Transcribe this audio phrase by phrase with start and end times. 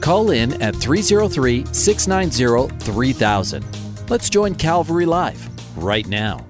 [0.00, 3.64] Call in at 303 690 3000.
[4.08, 6.44] Let's join Calvary Live right now.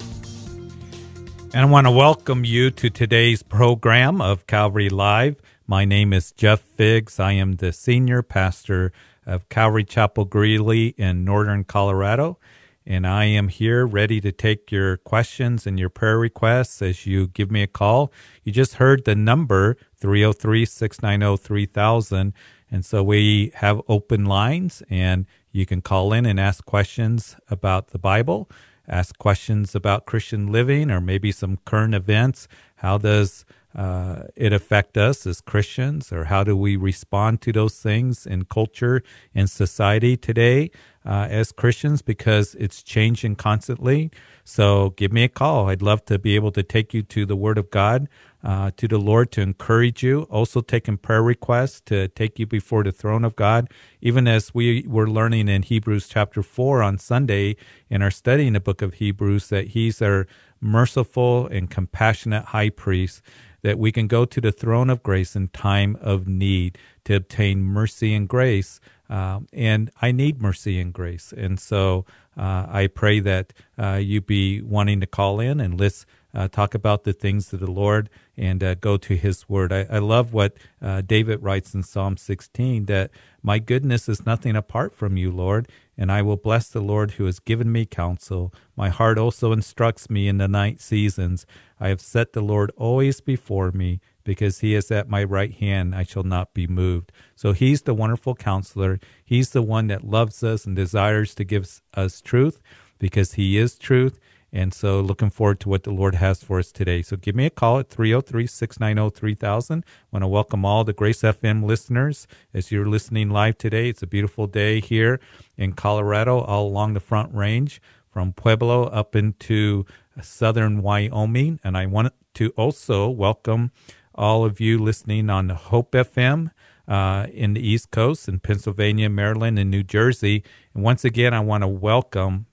[1.52, 5.36] And I want to welcome you to today's program of Calvary Live.
[5.66, 7.18] My name is Jeff Figs.
[7.18, 8.92] I am the senior pastor
[9.26, 12.38] of Calvary Chapel Greeley in northern Colorado.
[12.86, 17.26] And I am here ready to take your questions and your prayer requests as you
[17.26, 18.12] give me a call.
[18.44, 22.32] You just heard the number 303 690 3000.
[22.70, 27.88] And so we have open lines and you can call in and ask questions about
[27.88, 28.48] the Bible,
[28.88, 32.46] ask questions about Christian living or maybe some current events.
[32.76, 37.78] How does uh, it affect us as Christians, or how do we respond to those
[37.78, 40.70] things in culture and society today
[41.04, 42.02] uh, as Christians?
[42.02, 44.10] Because it's changing constantly.
[44.42, 45.68] So give me a call.
[45.68, 48.08] I'd love to be able to take you to the Word of God
[48.42, 50.22] uh, to the Lord to encourage you.
[50.30, 53.68] Also, taking prayer requests to take you before the throne of God.
[54.00, 57.56] Even as we were learning in Hebrews chapter 4 on Sunday
[57.88, 60.26] in our study in the book of Hebrews, that He's our
[60.60, 63.22] merciful and compassionate high priest,
[63.62, 67.62] that we can go to the throne of grace in time of need to obtain
[67.62, 68.80] mercy and grace.
[69.08, 71.34] Um, and I need mercy and grace.
[71.36, 76.06] And so uh, I pray that uh, you be wanting to call in and list,
[76.34, 79.72] uh, talk about the things of the Lord and uh, go to his word.
[79.72, 83.10] I, I love what uh, David writes in Psalm 16 that
[83.42, 87.24] my goodness is nothing apart from you, Lord, and I will bless the Lord who
[87.24, 88.52] has given me counsel.
[88.76, 91.46] My heart also instructs me in the night seasons.
[91.78, 95.94] I have set the Lord always before me because he is at my right hand,
[95.94, 97.10] I shall not be moved.
[97.34, 99.00] So he's the wonderful counselor.
[99.24, 102.60] He's the one that loves us and desires to give us truth
[102.98, 104.20] because he is truth.
[104.52, 107.02] And so looking forward to what the Lord has for us today.
[107.02, 109.84] So give me a call at 303 690 3000.
[109.84, 113.88] I want to welcome all the Grace FM listeners as you're listening live today.
[113.88, 115.20] It's a beautiful day here
[115.56, 119.86] in Colorado, all along the Front Range from Pueblo up into
[120.20, 121.60] southern Wyoming.
[121.62, 123.70] And I want to also welcome
[124.14, 126.50] all of you listening on the Hope FM
[126.88, 130.42] uh, in the East Coast, in Pennsylvania, Maryland, and New Jersey.
[130.74, 132.46] And once again, I want to welcome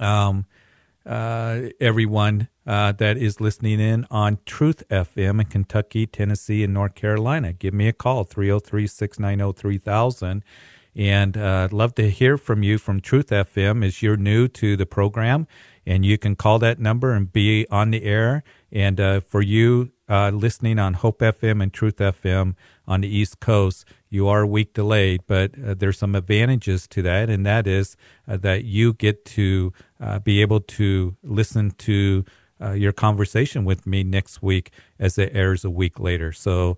[0.00, 0.46] um,
[1.06, 6.94] uh, everyone uh, that is listening in on Truth FM in Kentucky, Tennessee, and North
[6.94, 7.52] Carolina.
[7.52, 10.44] Give me a call, 303 690 3000.
[10.96, 14.76] And uh, I'd love to hear from you from Truth FM as you're new to
[14.76, 15.46] the program.
[15.84, 18.42] And you can call that number and be on the air.
[18.76, 22.56] And uh, for you uh, listening on Hope FM and Truth FM
[22.86, 27.00] on the East Coast, you are a week delayed, but uh, there's some advantages to
[27.00, 27.96] that, and that is
[28.28, 32.26] uh, that you get to uh, be able to listen to
[32.60, 36.30] uh, your conversation with me next week as it airs a week later.
[36.30, 36.76] So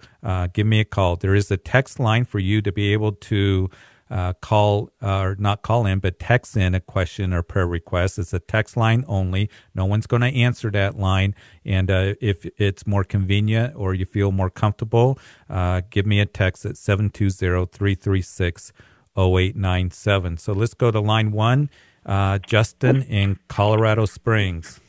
[0.53, 1.17] give me a call.
[1.17, 3.71] There is a text line for you to be able to
[4.11, 8.19] uh, call uh, or not call in, but text in a question or prayer request.
[8.19, 9.51] It's a text line only.
[9.75, 11.35] No one's going to answer that line.
[11.65, 15.19] And uh, if it's more convenient or you feel more comfortable,
[15.51, 18.73] uh, give me a text at 720 336
[19.17, 20.37] 0897.
[20.37, 21.71] So let's go to line one.
[22.07, 24.81] Uh, Justin in Colorado Springs.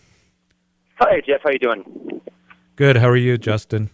[1.00, 1.42] Hi, Jeff.
[1.44, 2.22] How you doing?
[2.76, 2.96] Good.
[2.98, 3.90] How are you, Justin?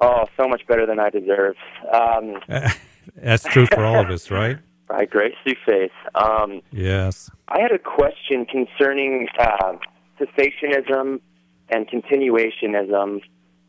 [0.00, 1.56] Oh, so much better than I deserve.
[1.92, 2.40] Um,
[3.16, 4.58] That's true for all of us, right?
[4.88, 5.92] By grace through faith.
[6.14, 7.30] Um, yes.
[7.48, 9.74] I had a question concerning uh,
[10.18, 11.20] cessationism
[11.68, 13.20] and continuationism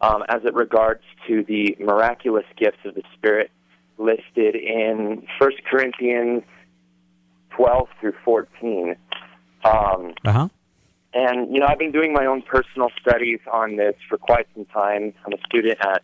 [0.01, 3.51] um, as it regards to the miraculous gifts of the Spirit
[3.97, 6.43] listed in 1 Corinthians
[7.51, 8.95] 12 through 14.
[9.63, 10.49] Um, uh-huh.
[11.13, 14.65] And, you know, I've been doing my own personal studies on this for quite some
[14.65, 15.13] time.
[15.25, 16.03] I'm a student at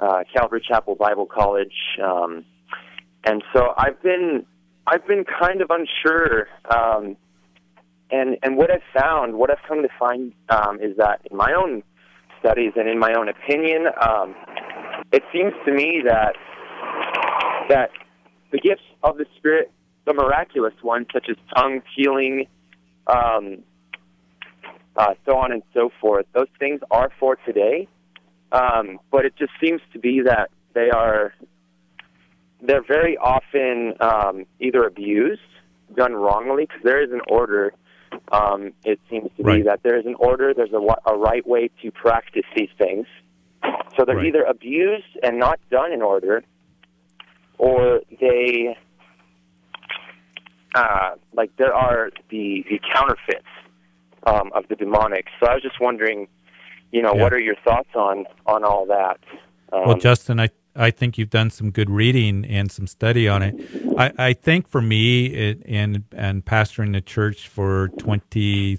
[0.00, 1.74] uh, Calvary Chapel Bible College.
[2.02, 2.44] Um,
[3.24, 4.46] and so I've been
[4.86, 6.48] I've been kind of unsure.
[6.68, 7.16] Um,
[8.10, 11.52] and and what I've found, what I've come to find, um, is that in my
[11.52, 11.82] own
[12.40, 14.34] studies and in my own opinion, um,
[15.12, 16.34] it seems to me that
[17.68, 17.90] that
[18.50, 19.70] the gifts of the Spirit,
[20.06, 22.46] the miraculous ones, such as tongues, healing,
[23.06, 23.58] um,
[24.96, 27.86] uh, so on and so forth, those things are for today.
[28.52, 31.32] Um, but it just seems to be that they are
[32.62, 35.40] they're very often um, either abused,
[35.96, 37.72] done wrongly, because there is an order.
[38.32, 39.58] Um, it seems to Right.
[39.58, 40.52] be that there is an order.
[40.54, 43.06] There's a, a right way to practice these things.
[43.96, 44.26] So they're Right.
[44.26, 46.42] either abused and not done in order,
[47.58, 48.76] or they,
[50.74, 53.44] uh, like there are the the counterfeits
[54.26, 55.26] um, of the demonic.
[55.40, 56.28] So I was just wondering,
[56.92, 57.22] you know, Yeah.
[57.22, 59.18] what are your thoughts on on all that?
[59.72, 63.42] Um, Well, Justin, I I think you've done some good reading and some study on
[63.42, 63.54] it.
[63.98, 68.78] I, I think for me, it, and and pastoring the church for twenty,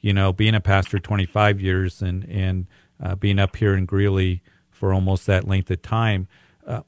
[0.00, 2.66] you know, being a pastor twenty five years and and
[3.02, 6.28] uh, being up here in Greeley for almost that length of time.
[6.66, 6.82] Uh,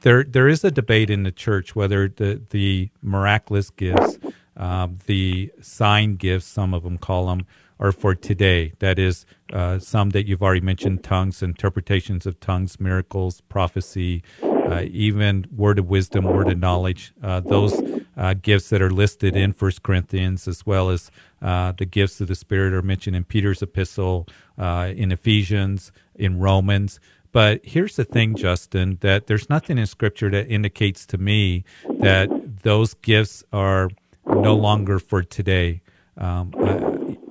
[0.00, 4.18] there there is a debate in the church whether the the miraculous gifts,
[4.56, 7.46] um, the sign gifts, some of them call them,
[7.80, 8.72] are for today.
[8.78, 14.82] That is, uh, some that you've already mentioned: tongues, interpretations of tongues, miracles, prophecy, uh,
[14.90, 17.12] even word of wisdom, word of knowledge.
[17.22, 17.82] Uh, those
[18.16, 21.10] uh, gifts that are listed in First Corinthians, as well as
[21.42, 24.28] uh, the gifts of the Spirit, are mentioned in Peter's epistle,
[24.58, 27.00] uh, in Ephesians, in Romans.
[27.32, 31.64] But here's the thing, Justin, that there's nothing in Scripture that indicates to me
[32.00, 32.28] that
[32.62, 33.88] those gifts are
[34.26, 35.80] no longer for today.
[36.18, 36.52] Um,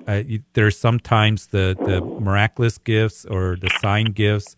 [0.10, 4.56] I, there's sometimes the, the miraculous gifts or the sign gifts,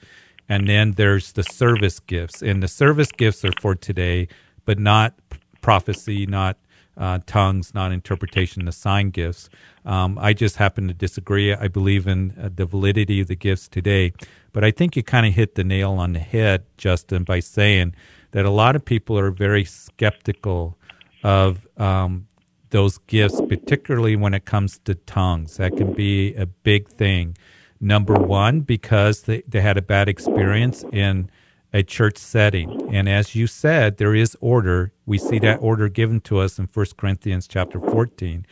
[0.48, 2.42] and then there's the service gifts.
[2.42, 4.30] And the service gifts are for today,
[4.66, 5.14] but not
[5.62, 6.58] prophecy, not
[6.98, 9.50] uh, tongues, not interpretation, the sign gifts.
[9.86, 11.54] Um, I just happen to disagree.
[11.54, 14.14] I believe in uh, the validity of the gifts today.
[14.54, 17.96] But I think you kind of hit the nail on the head, Justin, by saying
[18.32, 20.78] that a lot of people are very skeptical
[21.24, 22.28] of um,
[22.72, 25.58] those gifts, particularly when it comes to tongues.
[25.58, 27.38] That can be a big thing.
[27.80, 31.30] Number one, because they, they had a bad experience in
[31.74, 32.94] a church setting.
[32.94, 34.92] And as you said, there is order.
[35.06, 38.46] We see that order given to us in 1 Corinthians chapter 14.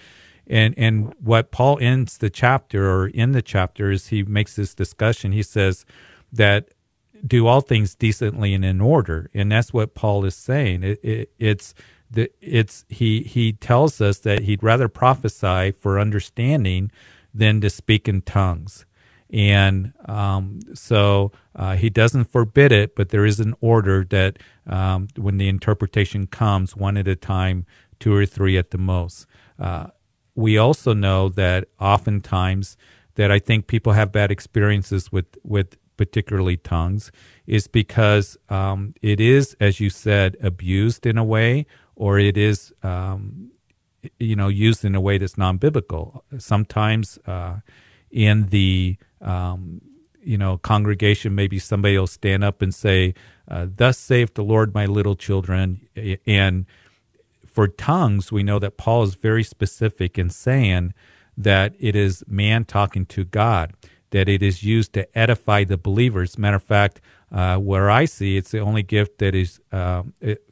[0.47, 4.73] And and what Paul ends the chapter or in the chapter is he makes this
[4.73, 5.31] discussion.
[5.31, 5.85] He says
[6.33, 6.69] that
[7.25, 9.29] do all things decently and in order.
[9.33, 10.83] And that's what Paul is saying.
[10.83, 11.73] It, it, it's
[12.11, 16.91] the it's he he tells us that he'd rather prophesy for understanding
[17.33, 18.85] than to speak in tongues.
[19.31, 25.07] And um, so uh, he doesn't forbid it, but there is an order that um,
[25.15, 27.67] when the interpretation comes, one at a time,
[27.99, 29.27] two or three at the most.
[29.59, 29.87] Uh,
[30.33, 32.75] we also know that oftentimes
[33.15, 37.11] that I think people have bad experiences with with particularly tongues
[37.45, 41.65] is because um, it is, as you said, abused in a way,
[41.99, 43.51] or it is, um,
[44.19, 46.25] you know, used in a way that's non-biblical.
[46.39, 47.57] Sometimes uh,
[48.11, 49.81] in the um,
[50.23, 53.15] you know congregation, maybe somebody will stand up and say,
[53.49, 55.81] uh, "Thus saith the Lord, my little children,"
[56.25, 56.65] and
[57.47, 60.93] for tongues, we know that Paul is very specific in saying
[61.37, 63.73] that it is man talking to God,
[64.11, 66.37] that it is used to edify the believers.
[66.37, 67.01] Matter of fact,
[67.31, 69.61] uh, where I see it's the only gift that is
[70.21, 70.43] it-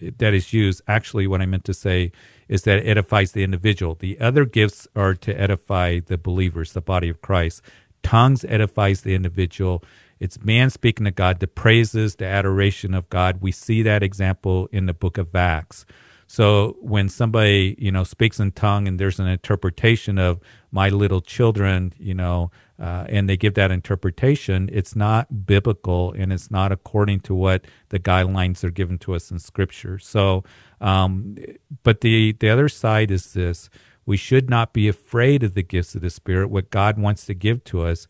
[0.00, 0.82] that is used.
[0.88, 2.12] Actually, what I meant to say
[2.48, 3.94] is that it edifies the individual.
[3.94, 7.62] The other gifts are to edify the believers, the body of Christ.
[8.02, 9.84] Tongues edifies the individual.
[10.18, 13.40] It's man speaking to God, the praises, the adoration of God.
[13.40, 15.86] We see that example in the book of Acts.
[16.26, 20.38] So when somebody, you know, speaks in tongue and there's an interpretation of
[20.70, 26.32] my little children, you know, uh, and they give that interpretation, it's not biblical and
[26.32, 29.98] it's not according to what the guidelines are given to us in Scripture.
[29.98, 30.44] So,
[30.80, 31.36] um,
[31.82, 33.68] but the the other side is this:
[34.06, 37.34] we should not be afraid of the gifts of the Spirit, what God wants to
[37.34, 38.08] give to us.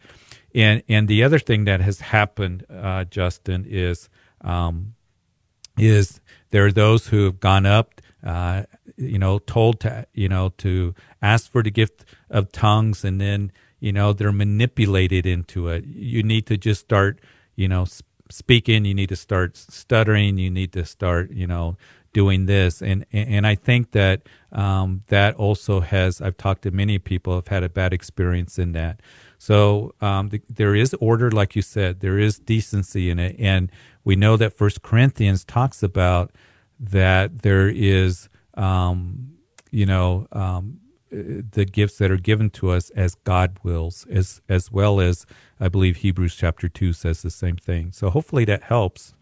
[0.55, 4.09] And and the other thing that has happened, uh, Justin, is
[4.41, 4.95] um,
[5.77, 8.65] is there are those who have gone up, uh,
[8.97, 13.53] you know, told to, you know, to ask for the gift of tongues, and then,
[13.81, 15.85] you know, they're manipulated into it.
[15.87, 17.21] You need to just start,
[17.57, 17.87] you know,
[18.31, 18.85] speaking.
[18.85, 20.39] You need to start stuttering.
[20.39, 21.77] You need to start, you know,
[22.13, 22.83] doing this.
[22.83, 24.23] And and I think that
[24.53, 26.21] um, that also has.
[26.21, 29.01] I've talked to many people have had a bad experience in that.
[29.39, 32.01] So um, the, there is order, like you said.
[32.01, 33.71] There is decency in it, and
[34.05, 36.33] we know that First Corinthians talks about
[36.79, 39.33] that there is, um,
[39.71, 44.71] you know, um, the gifts that are given to us as God wills, as as
[44.71, 45.27] well as
[45.59, 47.93] I believe Hebrews chapter two says the same thing.
[47.93, 49.15] So hopefully that helps.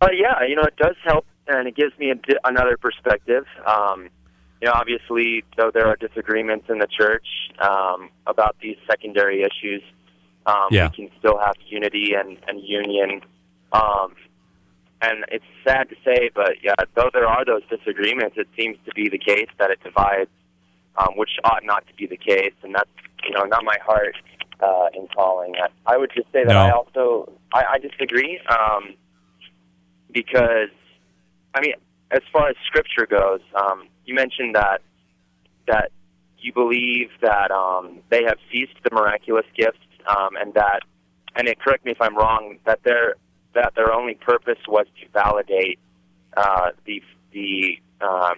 [0.00, 3.44] Uh, yeah, you know, it does help, and it gives me a, another perspective.
[3.66, 4.08] Um,
[4.60, 7.26] you know, obviously, though there are disagreements in the church
[7.60, 9.82] um, about these secondary issues,
[10.46, 10.88] um, Yeah.
[10.90, 13.20] we can still have unity and, and union.
[13.72, 14.14] Um,
[15.02, 18.92] and it's sad to say, but yeah, though there are those disagreements, it seems to
[18.94, 20.30] be the case that it divides,
[20.96, 22.90] um, which ought not to be the case, and that's
[23.24, 24.16] you know not my heart
[24.60, 25.54] uh, in calling.
[25.56, 26.58] I, I would just say that No.
[26.58, 28.94] I also I, I disagree um,
[30.12, 30.70] because
[31.54, 31.74] I mean,
[32.10, 34.80] as far as scripture goes, um, you mentioned that
[35.66, 35.90] that
[36.38, 40.80] you believe that um, they have ceased the miraculous gifts, um, and that,
[41.34, 43.14] and it, correct me if I'm wrong, that their
[43.54, 45.78] that their only purpose was to validate
[46.36, 48.34] uh, the the um,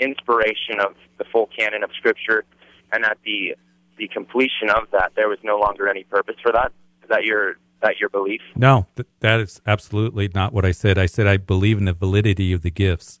[0.00, 2.44] inspiration of the full canon of Scripture,
[2.92, 3.56] and at the
[3.96, 6.72] the completion of that, there was no longer any purpose for that.
[7.02, 8.40] Is that your that your belief?
[8.56, 10.98] No, th- that is absolutely not what I said.
[10.98, 13.20] I said I believe in the validity of the gifts.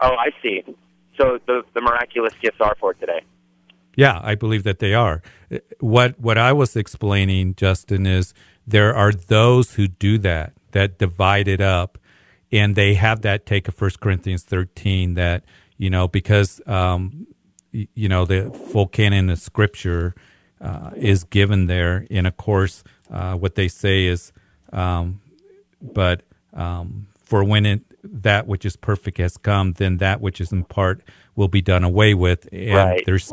[0.00, 0.62] Oh, I see.
[1.18, 3.22] So the the miraculous gifts are for today.
[3.96, 5.22] Yeah, I believe that they are.
[5.52, 8.34] Uh, what what I was explaining, Justin, is
[8.66, 11.98] there are those who do that, that divide it up,
[12.54, 15.44] and they have that take of First Corinthians thirteen that
[15.76, 17.26] you know because um,
[17.72, 20.14] you know the full canon of Scripture
[20.60, 24.32] uh, is given there, and of course uh, what they say is,
[24.72, 25.20] um,
[25.82, 26.22] but
[26.54, 30.64] um, for when it that which is perfect has come, then that which is in
[30.64, 31.02] part
[31.36, 33.02] will be done away with, and Right.
[33.04, 33.32] there's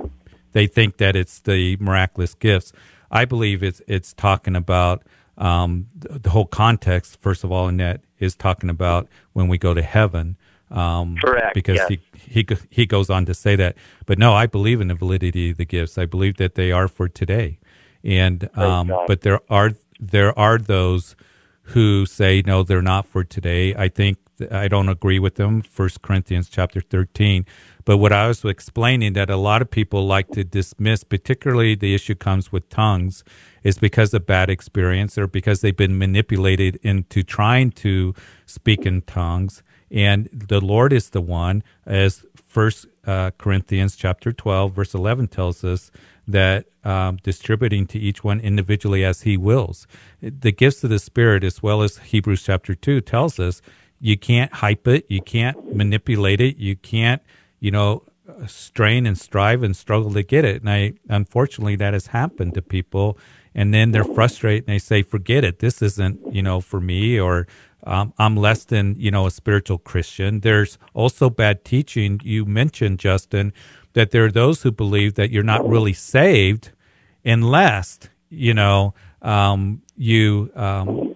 [0.54, 2.74] they think that it's the miraculous gifts.
[3.12, 5.04] I believe it's it's talking about
[5.38, 7.20] um, the, the whole context.
[7.22, 10.38] First of all, in that is talking about when we go to heaven.
[10.70, 11.90] Um, Correct, Because yes.
[11.90, 13.76] he he he goes on to say that.
[14.06, 15.98] But no, I believe in the validity of the gifts.
[15.98, 17.60] I believe that they are for today,
[18.04, 21.16] and um, but there are there are those
[21.64, 23.76] who say no, they're not for today.
[23.76, 24.18] I think
[24.50, 25.62] I don't agree with them.
[25.62, 27.46] First Corinthians chapter thirteen.
[27.86, 31.96] But what I was explaining that a lot of people like to dismiss, particularly the
[31.96, 33.24] issue comes with tongues,
[33.64, 38.14] is because of bad experience or because they've been manipulated into trying to
[38.46, 39.64] speak in tongues.
[39.90, 45.64] And the Lord is the one, as First uh, Corinthians chapter twelve verse eleven tells
[45.64, 45.92] us,
[46.28, 49.88] that um, distributing to each one individually as he wills.
[50.22, 53.62] The gifts of the Spirit, as well as Hebrews chapter 2, tells us
[54.00, 57.22] you can't hype it, you can't manipulate it, you can't,
[57.62, 58.04] you know,
[58.48, 60.62] strain and strive and struggle to get it.
[60.62, 63.18] And I, unfortunately, that has happened to people.
[63.56, 65.60] And then they're frustrated and they say, forget it.
[65.60, 67.48] This isn't, you know, for me or
[67.84, 70.42] um, I'm less than, you know, a spiritual Christian.
[70.42, 72.22] There's also bad teaching.
[72.24, 73.54] You mentioned, Justin,
[73.94, 76.72] that there are those who believe that you're not really saved
[77.26, 78.00] unless,
[78.30, 81.16] you know, um, you um,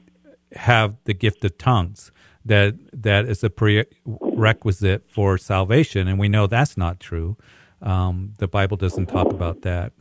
[0.56, 2.12] have the gift of tongues.
[2.46, 7.38] That that is a prerequisite for salvation, and we know that's not true.
[7.82, 9.94] Um, the Bible doesn't talk about that.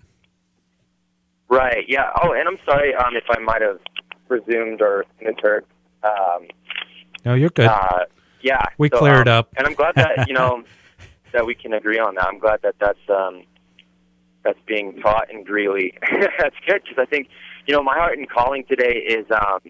[1.48, 1.84] Right.
[1.88, 2.10] Yeah.
[2.22, 3.78] Oh, and I'm sorry um, if I might have
[4.28, 5.64] presumed or misheard.
[6.02, 6.48] Um,
[7.24, 7.66] No, you're good.
[7.66, 8.04] uh,
[8.42, 8.62] yeah.
[8.78, 9.54] We so, cleared um, up.
[9.56, 10.64] and I'm glad that you know
[11.32, 12.26] that we can agree on that.
[12.26, 13.44] I'm glad that that's um,
[14.42, 15.96] that's being taught in Greeley.
[16.38, 17.28] that's good because I think
[17.66, 19.60] you know my heart and calling today is um,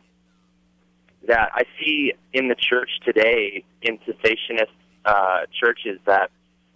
[1.27, 4.69] that I see in the church today in cessationist
[5.05, 6.31] uh, churches that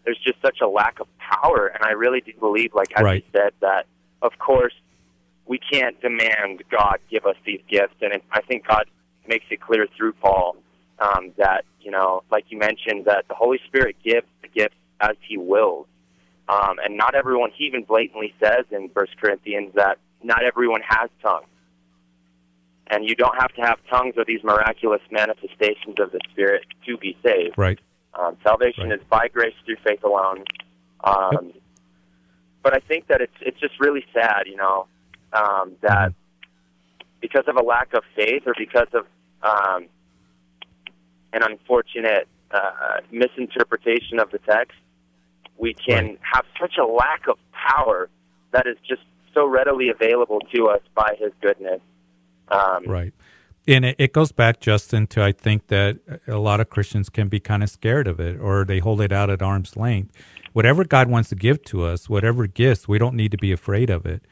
[0.04, 3.24] there's just such a lack of power, and I really do believe, like as Right.
[3.24, 3.86] you said, that
[4.22, 4.74] of course
[5.46, 8.86] we can't demand God give us these gifts, and it, I think God
[9.26, 10.56] makes it clear through Paul
[10.98, 15.16] um, that you know, like you mentioned, that the Holy Spirit gives the gifts as
[15.26, 15.86] He wills,
[16.48, 17.50] um, and not everyone.
[17.56, 21.46] He even blatantly says in First Corinthians that not everyone has tongues,
[22.90, 26.96] and you don't have to have tongues or these miraculous manifestations of the Spirit to
[26.96, 27.56] be saved.
[27.56, 27.78] Right.
[28.14, 28.98] Um, salvation Right.
[28.98, 30.44] is by grace through faith alone.
[31.04, 31.52] Um,
[32.62, 34.86] But I think that it's it's just really sad, you know,
[35.32, 36.12] um, that
[37.20, 39.06] because of a lack of faith or because of
[39.42, 39.86] um,
[41.32, 44.76] an unfortunate uh, misinterpretation of the text,
[45.56, 46.18] we can Right.
[46.34, 48.08] have such a lack of power
[48.50, 49.02] that is just
[49.34, 51.80] so readily available to us by His goodness.
[52.50, 53.12] Um, Right.
[53.66, 57.28] And it, it goes back, Justin, to I think that a lot of Christians can
[57.28, 60.14] be kind of scared of it or they hold it out at arm's length.
[60.54, 63.90] Whatever God wants to give to us, whatever gifts, we don't need to be afraid
[63.90, 64.22] of it.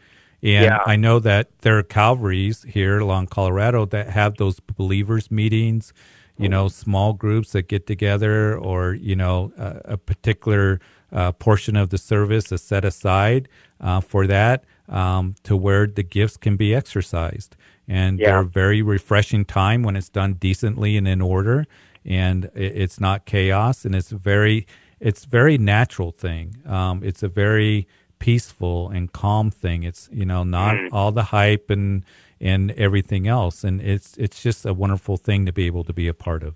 [0.42, 0.78] And Yeah.
[0.86, 5.92] I know that there are Calvaries here along Colorado that have those believers meetings,
[6.38, 10.80] you know, small groups that get together or, you know, a, a particular
[11.12, 13.48] uh, portion of the service is set aside
[13.80, 17.56] uh, for that um, to where the gifts can be exercised.
[17.88, 18.32] And Yeah.
[18.32, 21.66] they're very refreshing time when it's done decently and in order
[22.04, 24.66] and it's not chaos and it's very
[25.00, 27.86] it's very natural thing um, it's a very
[28.18, 32.04] peaceful and calm thing it's you know not all the hype and
[32.40, 33.64] and everything else.
[33.64, 36.54] And it's it's just a wonderful thing to be able to be a part of.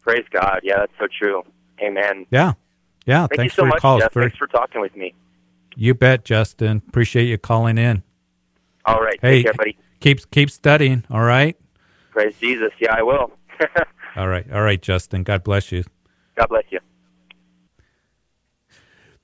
[0.00, 0.60] Praise God.
[0.62, 1.42] Yeah, that's so true.
[1.82, 2.26] Amen.
[2.30, 2.54] Yeah.
[3.06, 3.26] Yeah.
[3.26, 4.02] Thank thanks you so for your much, calls.
[4.02, 4.12] Jeff.
[4.12, 5.14] For, Thanks for talking with me.
[5.76, 6.82] you bet, Justin.
[6.88, 8.02] Appreciate you calling in.
[8.86, 9.18] All right.
[9.20, 9.78] Hey, Take care, buddy.
[10.00, 11.04] Keep keep studying.
[11.10, 11.56] All right.
[12.10, 12.70] Praise Jesus.
[12.80, 13.30] Yeah, I will.
[14.16, 14.50] All right.
[14.52, 15.22] All right, Justin.
[15.22, 15.84] God bless you.
[16.36, 16.80] God bless you.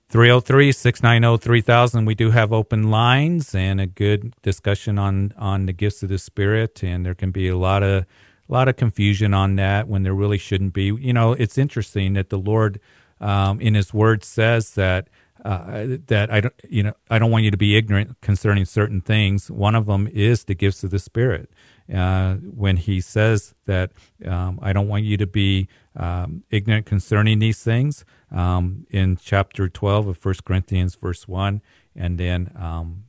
[0.08, 2.04] 303 690 3000.
[2.04, 6.18] We do have open lines and a good discussion on, on the gifts of the
[6.18, 6.84] Spirit.
[6.84, 10.14] And there can be a lot of, a lot of confusion on that when there
[10.14, 10.84] really shouldn't be.
[10.84, 12.78] You know, it's interesting that the Lord
[13.20, 15.08] um, in His Word says that.
[15.44, 19.02] Uh, that I don't, you know, I don't want you to be ignorant concerning certain
[19.02, 19.50] things.
[19.50, 21.50] One of them is the gifts of the Spirit.
[21.92, 23.92] Uh, when He says that
[24.24, 29.68] um, I don't want you to be um, ignorant concerning these things, um, in chapter
[29.68, 31.60] 12 of First Corinthians, verse 1.
[31.94, 33.04] And then, um,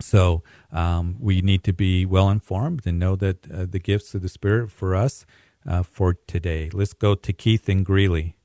[0.00, 4.20] so um, we need to be well informed and know that uh, the gifts of
[4.20, 5.24] the Spirit for us
[5.66, 6.68] uh, for today.
[6.72, 8.36] Let's go to Keith and Greeley.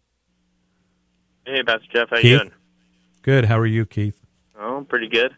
[1.46, 2.26] Hey, Pastor Jeff, how Keith?
[2.26, 2.52] you doing?
[3.24, 3.46] Good.
[3.46, 4.20] How are you, Keith?
[4.60, 5.36] Oh, pretty good.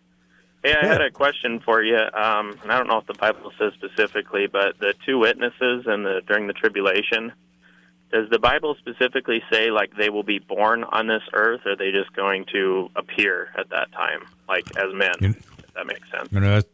[0.63, 0.91] Hey, I Good.
[0.91, 1.95] had a question for you.
[1.97, 6.03] Um, and I don't know if the Bible says specifically, but the two witnesses and
[6.05, 7.31] the during the tribulation,
[8.11, 11.75] does the Bible specifically say like they will be born on this earth, or are
[11.75, 15.11] they just going to appear at that time, like as men?
[15.21, 16.29] You- if that makes sense.
[16.31, 16.67] You know, that's,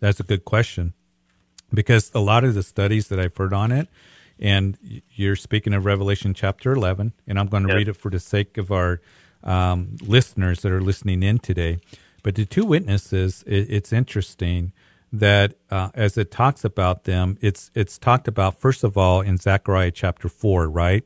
[0.00, 0.92] that's a good question
[1.72, 3.88] because a lot of the studies that I've heard on it,
[4.38, 4.76] and
[5.14, 7.76] you're speaking of Revelation chapter 11, and I'm going to Yes.
[7.76, 9.00] read it for the sake of our
[9.42, 11.78] um, listeners that are listening in today.
[12.22, 14.72] But the two witnesses, it, it's interesting
[15.12, 19.38] that uh, as it talks about them, it's it's talked about first of all in
[19.38, 21.04] Zechariah chapter four, right?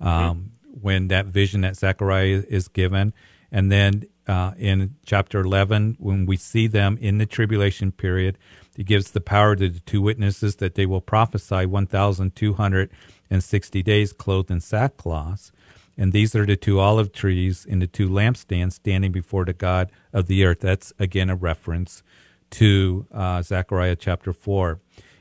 [0.00, 0.52] Um,
[0.82, 3.14] When that vision that Zechariah is given,
[3.50, 8.36] and then uh, in chapter eleven, when we see them in the tribulation period,
[8.76, 12.54] he gives the power to the two witnesses that they will prophesy one thousand two
[12.54, 12.90] hundred
[13.30, 15.50] and sixty days, clothed in sackcloth.
[15.98, 19.90] And these are the two olive trees and the two lampstands standing before the God
[20.12, 20.60] of the earth.
[20.60, 22.02] That's again a reference
[22.50, 24.80] to uh, Zechariah chapter 4.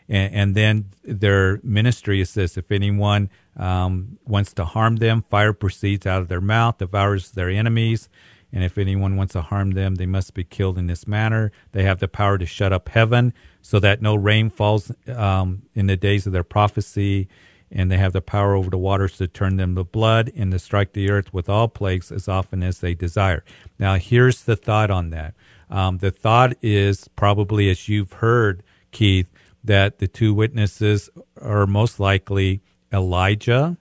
[0.10, 5.54] And, and then their ministry is this if anyone um, wants to harm them, fire
[5.54, 8.10] proceeds out of their mouth, devours their enemies.
[8.52, 11.52] And if anyone wants to harm them, they must be killed in this manner.
[11.74, 15.88] They have the power to shut up heaven so that no rain falls um, in
[15.88, 17.28] the days of their prophecy
[17.72, 20.60] and they have the power over the waters to turn them to blood and to
[20.60, 23.44] strike the earth with all plagues as often as they desire.
[23.80, 25.34] Now, here's the thought on that.
[25.70, 29.28] Um, the thought is probably, as you've heard, Keith,
[29.64, 31.10] that the two witnesses
[31.42, 32.62] are most likely
[32.94, 33.78] Elijah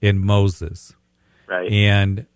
[0.00, 0.94] and Moses.
[1.48, 1.70] Right.
[1.70, 2.26] And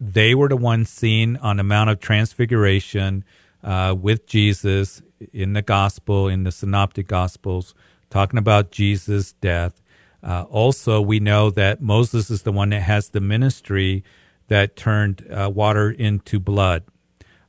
[0.00, 3.24] they were the ones seen on the Mount of Transfiguration
[3.62, 7.74] uh, with Jesus in the gospel, in the synoptic gospels,
[8.08, 9.82] talking about Jesus' death.
[10.22, 14.04] Uh, also, we know that Moses is the one that has the ministry
[14.48, 16.84] that turned uh, water into blood.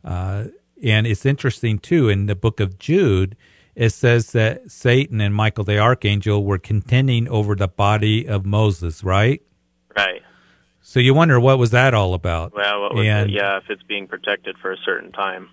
[0.04, 0.46] Uh,
[0.84, 3.36] and it's interesting, too, in the book of Jude,
[3.76, 9.04] it says that Satan and Michael the archangel were contending over the body of Moses,
[9.04, 9.42] right?
[9.96, 10.22] right.
[10.82, 12.54] So you wonder what was that all about?
[12.54, 13.34] Well, what was and it?
[13.34, 15.50] Yeah, if it's being protected for a certain time.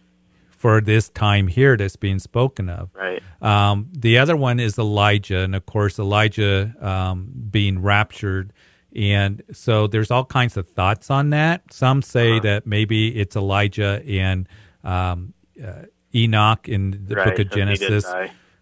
[0.58, 2.90] For this time here that's being spoken of.
[2.94, 3.22] Right.
[3.40, 8.52] Um, the other one is Elijah, and of course Elijah um, being raptured,
[8.94, 11.72] and so there's all kinds of thoughts on that.
[11.72, 12.40] Some say Uh-huh.
[12.42, 14.48] that maybe it's Elijah and
[14.82, 15.32] um,
[15.64, 15.82] uh,
[16.14, 17.24] Enoch in the right.
[17.26, 18.04] book of he Genesis.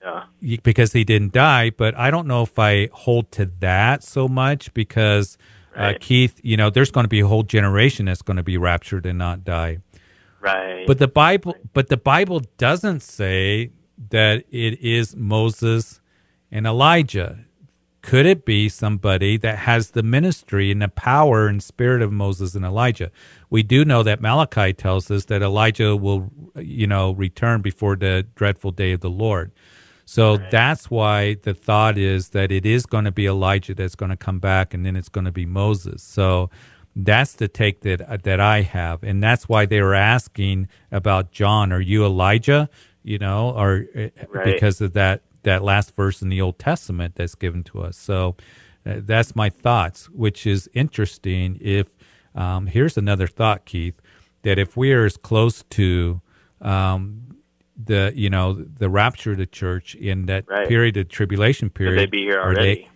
[0.02, 0.26] Yeah.
[0.62, 1.70] because he didn't die.
[1.70, 5.36] But I don't know if I hold to that so much because
[5.74, 8.56] uh, Keith, you know, there's going to be a whole generation that's going to be
[8.56, 9.78] raptured and not die.
[10.46, 10.86] Right.
[10.86, 13.72] But the Bible, but the Bible doesn't say
[14.10, 16.00] that it is Moses
[16.52, 17.40] and Elijah.
[18.02, 22.54] Could it be somebody that has the ministry and the power and spirit of Moses
[22.54, 23.10] and Elijah?
[23.50, 28.24] We do know that Malachi tells us that Elijah will, you know, return before the
[28.36, 29.50] dreadful day of the Lord.
[30.04, 34.10] So that's why the thought is that it is going to be Elijah that's going
[34.10, 36.00] to come back, and then it's going to be Moses.
[36.00, 36.48] So
[36.98, 41.70] that's the take that that I have, and that's why they were asking about John.
[41.72, 42.70] Are you Elijah?
[43.02, 44.44] You know, or uh, Right.
[44.46, 47.96] because of that that last verse in the Old Testament that's given to us.
[47.96, 48.34] So
[48.86, 51.58] uh, that's my thoughts, which is interesting.
[51.60, 51.86] If
[52.34, 54.00] um, here's another thought, Keith,
[54.42, 56.20] that if we are as close to
[56.62, 57.36] um,
[57.76, 60.66] the you know the rapture of the church in that Right.
[60.66, 62.88] period of tribulation Could period, they be here are they-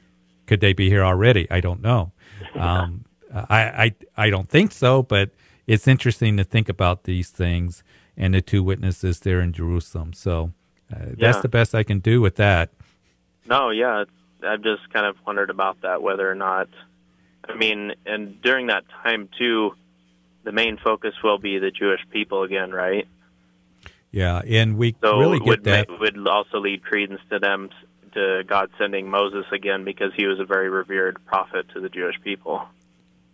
[0.46, 1.46] could they be here already?
[1.50, 2.12] I don't know.
[2.54, 3.94] Um, I, I
[4.26, 5.30] I don't think so, but
[5.66, 7.82] it's interesting to think about these things
[8.16, 10.12] and the two witnesses there in Jerusalem.
[10.12, 10.52] So
[10.94, 12.70] uh, that's the best I can do with that.
[13.46, 14.04] No, yeah,
[14.44, 16.68] I've just kind of wondered about that whether or not.
[17.48, 19.72] I mean, and during that time too,
[20.44, 23.06] the main focus will be the Jewish people again, right?
[24.12, 26.00] Yeah, and we So really get would that.
[26.00, 27.70] would also lead credence to them
[28.14, 32.16] to God sending Moses again because he was a very revered prophet to the Jewish
[32.22, 32.62] people.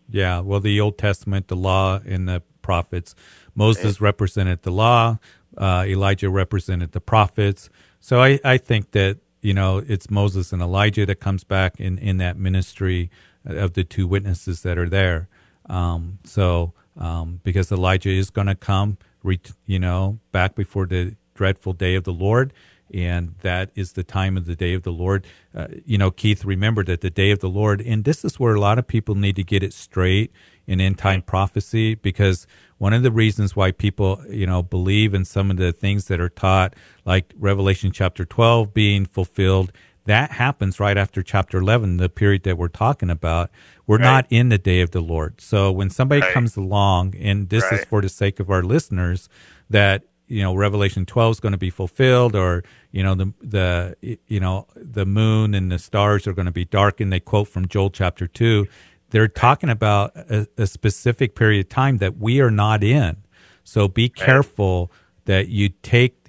[0.08, 3.14] Yeah, well, the Old Testament, the law, and the prophets.
[3.54, 5.18] Moses represented the law.
[5.56, 7.70] Uh, Elijah represented the prophets.
[8.00, 11.98] So I, I think that you know it's Moses and Elijah that comes back in
[11.98, 13.10] in that ministry
[13.44, 15.28] of the two witnesses that are there.
[15.68, 21.16] Um, so um, because Elijah is going to come, re- you know, back before the
[21.34, 22.52] dreadful day of the Lord,
[22.92, 25.26] and that is the time of the day of the Lord.
[25.54, 28.54] Uh, you know, Keith, remember that the day of the Lord, and this is where
[28.54, 30.32] a lot of people need to get it straight
[30.66, 32.46] in end time prophecy, because
[32.78, 36.20] one of the reasons why people, you know, believe in some of the things that
[36.20, 39.72] are taught, like Revelation chapter 12 being fulfilled,
[40.04, 43.50] that happens right after chapter 11, the period that we're talking about.
[43.88, 45.40] We're not in the day of the Lord.
[45.40, 46.32] So when somebody Right.
[46.32, 49.28] comes along, and this is for the sake of our listeners,
[49.68, 54.18] that you know Revelation 12 is going to be fulfilled, or you know the the
[54.26, 57.12] you know the moon and the stars are going to be darkened.
[57.12, 58.66] They quote from Joel chapter two.
[59.10, 63.16] They're talking about a, a specific period of time that we are not in.
[63.62, 64.90] So be careful
[65.26, 66.26] that you take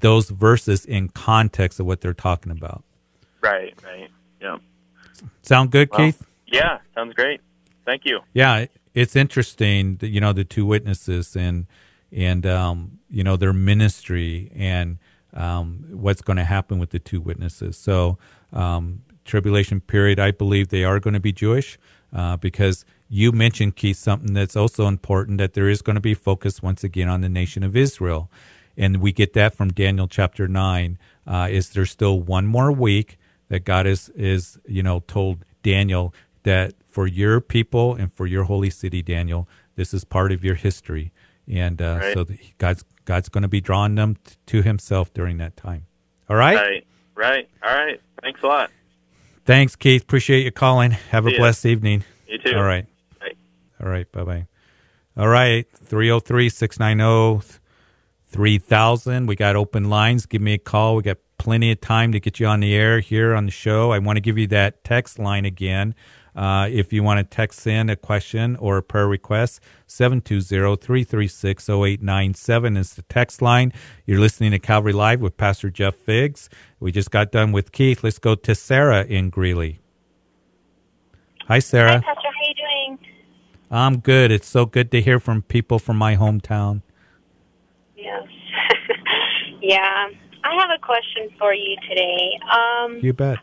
[0.00, 2.84] those verses in context of what they're talking about.
[3.40, 4.08] Right, right.
[4.40, 4.58] Yeah.
[5.42, 6.22] Sound good, Well, Keith?
[6.46, 7.40] Yeah, sounds great.
[7.84, 8.20] Thank you.
[8.32, 9.96] Yeah, it's interesting.
[9.96, 11.66] That, you know, the two witnesses and
[12.14, 14.98] and um, you know their ministry and
[15.34, 17.76] um, what's going to happen with the two witnesses.
[17.76, 18.18] So,
[18.52, 20.18] um, tribulation period.
[20.20, 21.78] I believe they are going to be Jewish
[22.12, 26.14] uh, because you mentioned Keith something that's also important that there is going to be
[26.14, 28.30] focus once again on the nation of Israel,
[28.76, 30.98] and we get that from Daniel chapter nine.
[31.26, 36.14] Uh, is there still one more week that God is is you know told Daniel
[36.44, 40.54] that for your people and for your holy city, Daniel, this is part of your
[40.54, 41.12] history,
[41.48, 42.14] and uh, Right.
[42.14, 42.26] so
[42.58, 45.86] God's God's going to be drawing them t- to Himself during that time.
[46.28, 46.56] All right.
[46.56, 47.48] Right, right.
[47.62, 48.00] All right.
[48.22, 48.70] Thanks a lot.
[49.44, 50.02] Thanks, Keith.
[50.02, 50.92] Appreciate you calling.
[50.92, 51.40] Have a See ya.
[51.42, 52.04] blessed evening.
[52.26, 52.56] You too.
[52.56, 52.86] All right.
[53.20, 53.32] Bye.
[53.82, 54.10] All right.
[54.10, 54.46] Bye bye.
[55.18, 55.66] All right.
[55.84, 57.58] 303 690
[58.28, 59.26] 3000.
[59.26, 60.26] We got open lines.
[60.26, 60.96] Give me a call.
[60.96, 63.92] We got plenty of time to get you on the air here on the show.
[63.92, 65.94] I want to give you that text line again.
[66.34, 72.94] Uh, if you want to text in a question or a prayer request, 720-336-0897 is
[72.94, 73.72] the text line.
[74.06, 76.48] You're listening to Calvary Live with Pastor Jeff Figs.
[76.80, 78.02] We just got done with Keith.
[78.02, 79.78] Let's go to Sarah in Greeley.
[81.46, 82.00] Hi, Sarah.
[82.00, 82.28] Hi, Pastor.
[82.28, 82.98] How you doing?
[83.70, 84.30] I'm good.
[84.32, 86.82] It's so good to hear from people from my hometown.
[87.96, 88.24] Yes.
[89.62, 90.08] yeah.
[90.42, 92.38] I have a question for you today.
[92.52, 93.38] Um, You bet.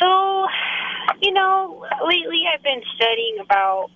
[0.00, 0.46] so,
[1.20, 3.88] you know, lately I've been studying about,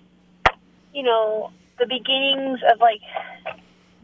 [0.93, 3.01] you know, the beginnings of like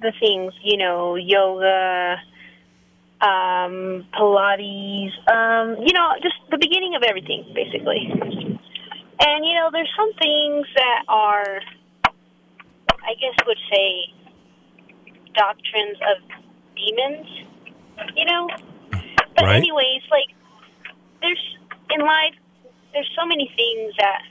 [0.01, 2.17] the things, you know, yoga,
[3.21, 8.09] um, Pilates, um, you know, just the beginning of everything, basically.
[9.23, 11.61] And, you know, there's some things that are,
[12.05, 14.13] I guess, would say
[15.35, 16.17] doctrines of
[16.75, 17.27] demons,
[18.15, 18.49] you know?
[19.35, 19.57] But, Right.
[19.57, 20.35] anyways, like,
[21.21, 21.57] there's,
[21.91, 22.33] in life,
[22.93, 24.21] there's so many things that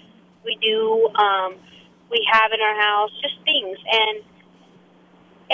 [0.45, 1.55] we do, um,
[2.11, 3.79] we have in our house, just things.
[3.91, 4.25] And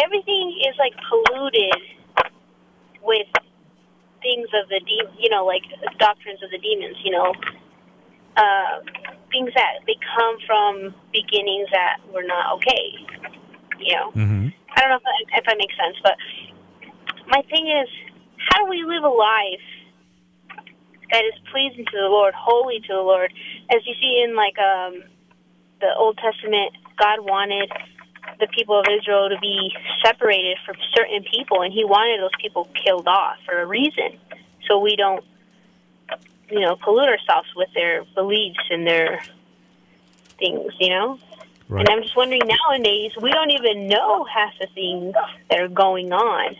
[0.02, 1.96] everything is, like, polluted
[3.02, 3.26] with
[4.22, 5.62] things of the de- you know like
[5.98, 7.32] doctrines of the demons you know.
[8.36, 8.82] Uh,
[9.30, 12.92] things that they come from beginnings that were not okay
[13.78, 14.10] you know.
[14.10, 16.16] Hmm i don't know if that, if that makes sense but
[17.28, 17.88] my thing is
[18.36, 19.66] how do we live a life
[21.10, 23.32] that is pleasing to the lord holy to the lord
[23.70, 25.02] as you see in like um
[25.80, 27.70] the old testament god wanted
[28.40, 29.72] the people of Israel to be
[30.04, 34.18] separated from certain people, and He wanted those people killed off for a reason,
[34.68, 35.24] so we don't,
[36.50, 39.22] you know, pollute ourselves with their beliefs and their
[40.38, 41.18] things, you know.
[41.68, 41.80] Right.
[41.80, 45.14] And I'm just wondering nowadays we don't even know half the things
[45.50, 46.56] that are going on.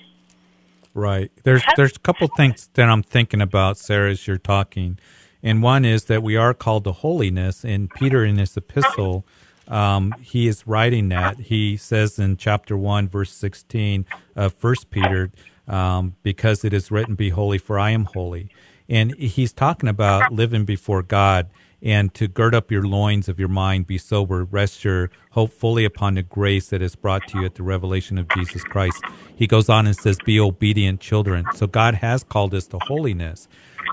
[0.96, 1.30] Right.
[1.42, 4.98] There's there's a couple things that I'm thinking about, Sarah, as you're talking,
[5.42, 7.66] and one is that we are called to holiness.
[7.66, 9.26] And Peter, in his epistle,
[9.68, 11.38] um, he is writing that.
[11.38, 15.30] He says in chapter one, verse sixteen of First Peter,
[15.68, 18.48] um, because it is written, "Be holy, for I am holy."
[18.88, 21.50] And he's talking about living before God.
[21.82, 25.84] And to gird up your loins of your mind, be sober, rest your hope fully
[25.84, 29.02] upon the grace that is brought to you at the revelation of Jesus Christ.
[29.34, 31.44] He goes on and says, Be obedient children.
[31.54, 33.48] So God has called us to holiness.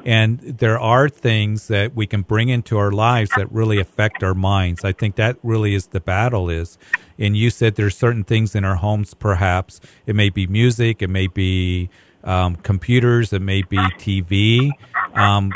[0.05, 4.33] And there are things that we can bring into our lives that really affect our
[4.33, 4.83] minds.
[4.83, 6.77] I think that really is the battle is.
[7.17, 9.79] And you said there's certain things in our homes, perhaps.
[10.05, 11.89] It may be music, it may be
[12.23, 14.71] um, computers, it may be TV.
[15.13, 15.53] Um,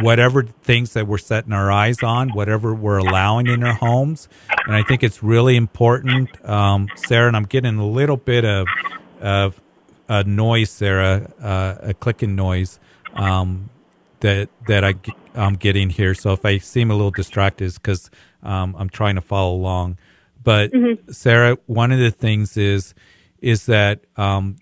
[0.00, 4.28] whatever things that we're setting our eyes on, whatever we're allowing in our homes.
[4.66, 8.66] And I think it's really important, um, Sarah, and I'm getting a little bit of,
[9.20, 9.60] of
[10.08, 12.80] a noise, Sarah, uh, a clicking noise
[13.14, 13.70] um,
[14.20, 14.94] that that I,
[15.34, 16.14] I'm getting here.
[16.14, 18.10] So if I seem a little distracted, it's because
[18.42, 19.98] um, I'm trying to follow along.
[20.42, 21.10] But mm-hmm.
[21.12, 22.94] Sarah, one of the things is
[23.40, 24.56] is that um,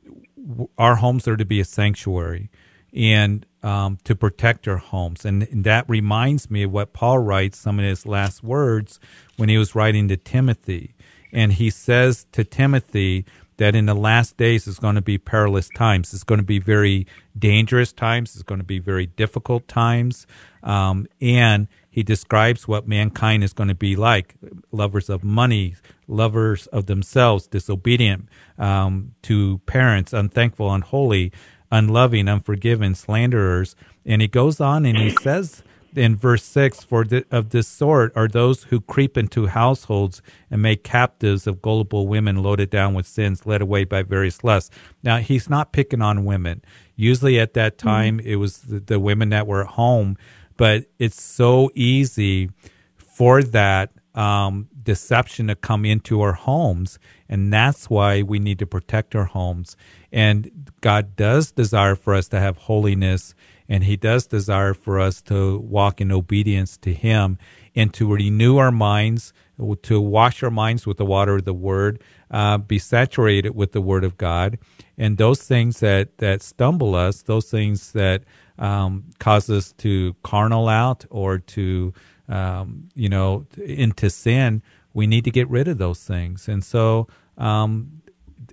[0.77, 2.51] our homes are to be a sanctuary,
[2.93, 5.25] and um, to protect our homes.
[5.25, 9.01] And, and, that reminds me of what Paul writes, some of his last words
[9.37, 10.95] when he was writing to Timothy.
[11.33, 13.25] And he says to Timothy
[13.59, 16.15] that in the last days is going to be perilous times.
[16.15, 18.35] It's going to be very dangerous times.
[18.35, 20.27] It's going to be very difficult times.
[20.63, 24.37] Um, and he describes what mankind is going to be like
[24.71, 25.75] lovers of money,
[26.07, 31.33] lovers of themselves, disobedient um, to parents, unthankful, unholy,
[31.71, 33.77] unloving, unforgiving, slanderers.
[34.05, 35.63] And he goes on and he says
[35.95, 40.63] in verse 6 For the, of this sort are those who creep into households and
[40.63, 44.71] make captives of gullible women loaded down with sins, led away by various lusts.
[45.03, 46.63] Now, he's not picking on women.
[46.97, 47.89] Usually at that mm-hmm.
[47.89, 48.29] time, mm-hmm.
[48.29, 50.17] it was the, the women that were at home,
[50.57, 52.51] but it's so easy
[52.97, 56.99] for that um, deception to come into our homes.
[57.29, 59.77] And that's why we need to protect our homes.
[60.11, 63.35] And God does desire for us to have holiness,
[63.69, 67.37] and He does desire for us to walk in obedience to Him
[67.77, 69.35] and to renew our minds,
[69.83, 73.83] to wash our minds with the water of the Word, uh, be saturated with the
[73.83, 74.59] Word of God.
[74.97, 78.23] And those things that, that stumble us, those things that
[78.59, 81.93] um, cause us to carnal out or to,
[82.29, 84.63] um, you know, into sin,
[84.93, 86.49] we need to get rid of those things.
[86.49, 88.03] And so um,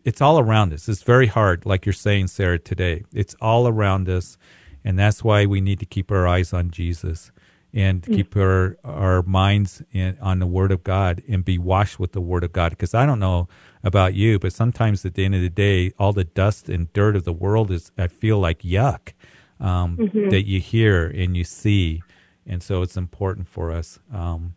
[0.04, 0.88] it's all around us.
[0.88, 3.04] It's very hard, like you're saying, Sarah, today.
[3.14, 4.38] It's all around us,
[4.84, 7.32] and that's why we need to keep our eyes on Jesus
[7.74, 8.16] and mm.
[8.16, 12.22] keep our our minds in, on the Word of God and be washed with the
[12.22, 12.72] Word of God.
[12.72, 13.48] Because I don't know
[13.84, 17.16] about you, but sometimes at the end of the day, all the dust and dirt
[17.16, 19.14] of the world is I feel like yuck
[19.60, 20.30] um, mm-hmm.
[20.30, 22.02] that you hear and you see,
[22.48, 24.56] and so it's important for us um,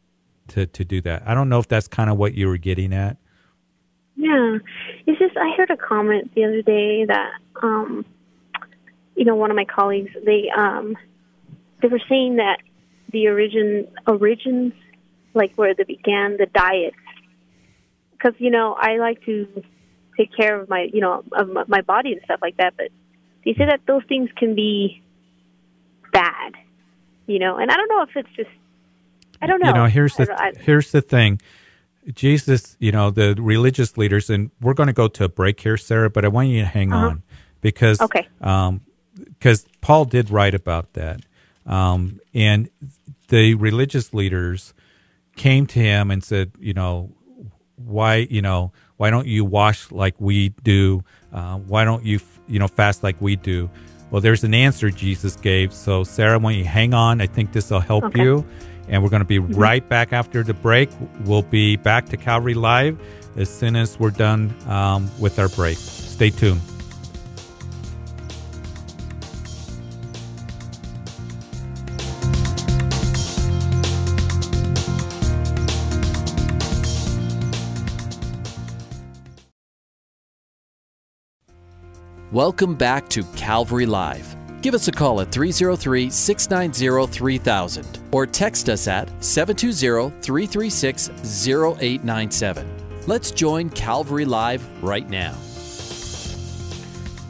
[0.48, 1.22] to to do that.
[1.26, 3.16] I don't know if that's kind of what you were getting at.
[4.16, 4.58] Yeah,
[5.06, 7.30] it's just I heard a comment the other day that
[7.62, 8.04] um,
[9.14, 10.96] you know one of my colleagues they um,
[11.80, 12.58] they were saying that
[13.12, 14.72] the origin origins
[15.34, 16.94] like where they began the diet
[18.12, 19.62] because you know I like to
[20.16, 22.88] take care of my you know of my body and stuff like that, but
[23.44, 25.02] they say that those things can be
[26.12, 26.54] bad,
[27.28, 28.50] you know, and I don't know if it's just
[29.40, 29.68] I don't know.
[29.68, 31.40] You know, here's the I, here's the thing.
[32.12, 35.76] Jesus, you know, the religious leaders, and we're going to go to a break here,
[35.76, 37.06] Sarah, but I want you to hang uh-huh.
[37.06, 37.22] on
[37.60, 38.26] because okay.
[38.40, 38.80] um,
[39.14, 41.20] because Paul did write about that.
[41.66, 42.70] Um, and
[43.28, 44.72] the religious leaders
[45.36, 47.12] came to him and said, you know,
[47.76, 51.04] why, you know, why don't you wash like we do?
[51.32, 53.70] Uh, why don't you, you know, fast like we do?
[54.10, 55.72] Well, there's an answer Jesus gave.
[55.72, 57.20] So, Sarah, why don't you hang on?
[57.20, 58.22] I think this will help okay.
[58.22, 58.44] you.
[58.88, 59.54] And we're going to be mm-hmm.
[59.54, 60.88] right back after the break.
[61.24, 62.98] We'll be back to Calvary Live
[63.36, 65.76] as soon as we're done um, with our break.
[65.76, 66.62] Stay tuned.
[82.32, 84.36] Welcome back to Calvary Live.
[84.60, 92.68] Give us a call at 303 690 3000 or text us at 720 336 0897.
[93.06, 95.34] Let's join Calvary Live right now.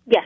[0.06, 0.24] Yes.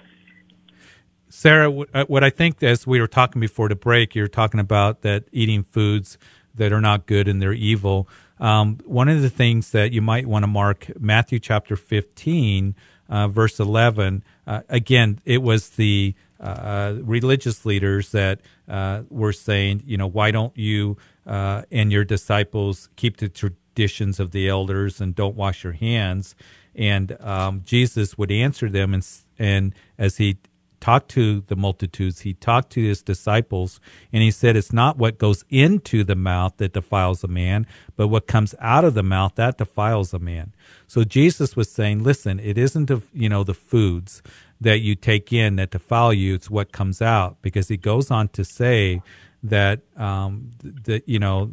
[1.28, 5.02] Sarah, uh, what I think as we were talking before the break, you're talking about
[5.02, 6.18] that eating foods
[6.54, 8.08] that are not good and they're evil.
[8.38, 12.76] Um, one of the things that you might want to mark Matthew chapter 15,
[13.08, 14.22] uh, verse 11.
[14.46, 20.30] Uh, again, it was the uh, religious leaders that uh, were saying, you know, why
[20.30, 25.64] don't you uh, and your disciples keep the traditions of the elders and don't wash
[25.64, 26.34] your hands?
[26.74, 29.06] And um, Jesus would answer them, and
[29.38, 30.38] and as he
[30.84, 33.80] talked to the multitudes, he talked to his disciples,
[34.12, 37.66] and he said, It's not what goes into the mouth that defiles a man,
[37.96, 40.52] but what comes out of the mouth that defiles a man.
[40.86, 44.22] So Jesus was saying, Listen, it isn't, you know, the foods
[44.60, 47.40] that you take in that defile you, it's what comes out.
[47.40, 49.00] Because he goes on to say
[49.42, 51.50] that, um, the, you know,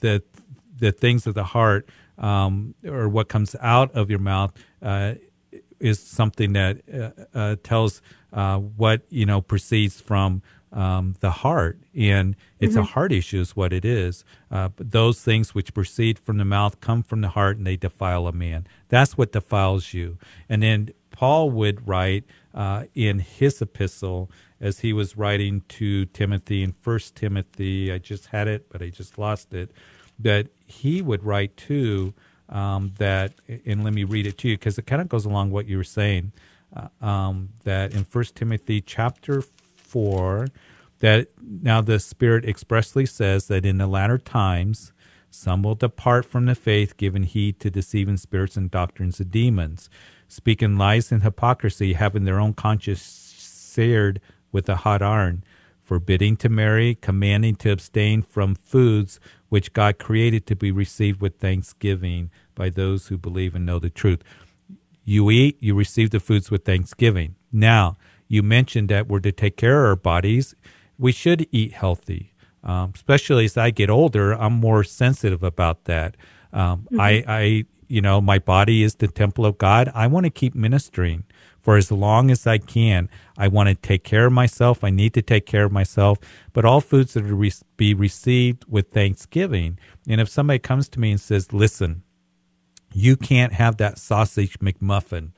[0.00, 0.22] the,
[0.76, 1.88] the things of the heart
[2.18, 5.14] um, or what comes out of your mouth uh,
[5.80, 8.02] is something that uh, uh, tells
[8.32, 10.42] uh, what you know proceeds from
[10.72, 12.82] um, the heart, and it's mm-hmm.
[12.82, 14.24] a heart issue, is what it is.
[14.50, 18.26] Uh, those things which proceed from the mouth come from the heart, and they defile
[18.26, 18.66] a man.
[18.88, 20.18] That's what defiles you.
[20.48, 26.62] And then Paul would write uh, in his epistle as he was writing to Timothy
[26.62, 27.92] in First Timothy.
[27.92, 29.72] I just had it, but I just lost it.
[30.18, 32.14] That he would write too.
[32.48, 33.32] Um, that,
[33.64, 35.78] and let me read it to you because it kind of goes along what you
[35.78, 36.32] were saying
[36.74, 39.42] uh, um, that in First Timothy chapter
[39.76, 40.48] four,
[41.00, 44.92] that now the Spirit expressly says that in the latter times
[45.30, 49.88] some will depart from the faith, giving heed to deceiving spirits and doctrines of demons,
[50.28, 54.20] speaking lies and hypocrisy, having their own conscience seared
[54.52, 55.42] with a hot iron,
[55.82, 61.38] forbidding to marry, commanding to abstain from foods which God created to be received with
[61.38, 64.22] thanksgiving by those who believe and know the truth.
[65.04, 67.36] You eat, you receive the foods with thanksgiving.
[67.52, 67.96] Now,
[68.28, 70.54] you mentioned that we're to take care of our bodies.
[70.98, 72.32] We should eat healthy.
[72.64, 76.16] Um, especially as I get older, I'm more sensitive about that.
[76.52, 77.00] Um, mm-hmm.
[77.00, 79.90] I, I, you know, my body is the temple of God.
[79.94, 81.24] I want to keep ministering
[81.60, 83.08] for as long as I can.
[83.36, 84.84] I want to take care of myself.
[84.84, 86.18] I need to take care of myself.
[86.52, 89.78] But all foods that are to re- be received with thanksgiving.
[90.08, 92.02] And if somebody comes to me and says, "Listen,
[92.94, 95.30] you can't have that sausage McMuffin,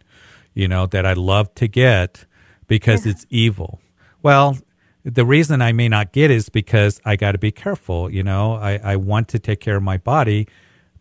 [0.55, 2.27] you know, that I love to get
[2.67, 3.13] because yeah.
[3.13, 3.81] it's evil.
[4.23, 4.59] Well,
[5.05, 8.11] the reason I may not get is because I got to be careful.
[8.11, 10.49] You know, I, I want to take care of my body,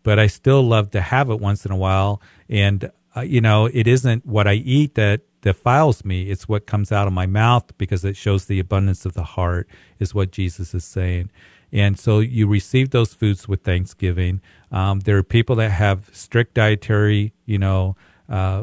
[0.02, 2.20] but I still love to have it once in a while.
[2.48, 6.30] And, uh, you know, it isn't what I eat that defiles me.
[6.30, 9.68] It's what comes out of my mouth because it shows the abundance of the heart,
[9.98, 11.30] is what Jesus is saying.
[11.74, 14.40] And so you receive those foods with thanksgiving.
[14.70, 17.96] Um, there are people that have strict dietary, you know,
[18.28, 18.62] uh,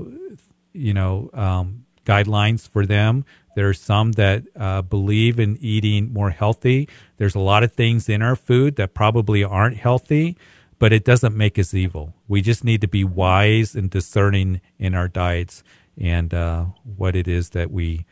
[0.71, 3.25] you know, um, guidelines for them.
[3.53, 6.87] There are some that uh, believe in eating more healthy.
[7.17, 10.37] There's a lot of things in our food that probably aren't healthy,
[10.79, 12.13] but it doesn't make us evil.
[12.29, 15.63] We just need to be wise and discerning in our diets
[15.99, 18.05] and uh, what it is that we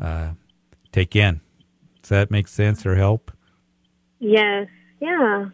[0.00, 0.30] uh,
[0.92, 1.42] take in.
[2.00, 3.35] Does that make sense or help?
[4.18, 4.68] Yes.
[5.00, 5.46] Yeah.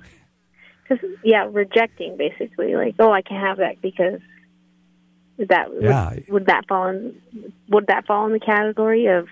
[0.82, 4.20] Because yeah, rejecting basically, like, oh, I can't have that because
[5.38, 6.10] that yeah.
[6.10, 7.20] would, would that fall in
[7.68, 9.28] would that fall in the category of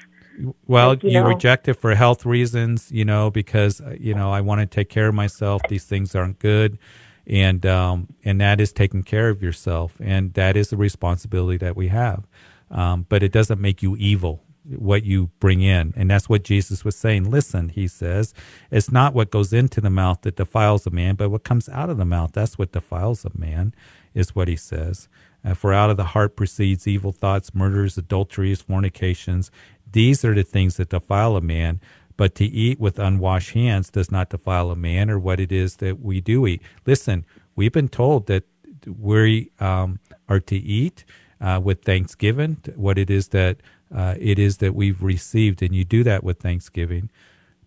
[0.67, 4.15] well like, you, you know, reject it for health reasons you know because uh, you
[4.15, 6.79] know i want to take care of myself these things aren't good
[7.27, 11.77] and um, and that is taking care of yourself and that is the responsibility that
[11.77, 12.27] we have
[12.71, 14.43] um, but it doesn't make you evil
[14.77, 15.93] what you bring in.
[15.97, 17.31] And that's what Jesus was saying.
[17.31, 18.35] Listen, he says,
[18.71, 21.91] it's not what goes into the mouth that defiles a man, but what comes out
[21.91, 22.33] of the mouth.
[22.33, 23.75] That's what defiles a man,
[24.15, 25.09] is what he says.
[25.45, 29.51] Uh, for out of the heart proceeds evil thoughts, murders, adulteries, fornications.
[29.91, 31.81] These are the things that defile a man.
[32.17, 35.77] But to eat with unwashed hands does not defile a man or what it is
[35.77, 36.61] that we do eat.
[36.85, 37.25] Listen,
[37.57, 38.45] we've been told that
[38.87, 41.05] we um, are to eat
[41.41, 43.57] uh, with thanksgiving, what it is that
[43.95, 47.11] uh, it is that we've received, and you do that with thanksgiving.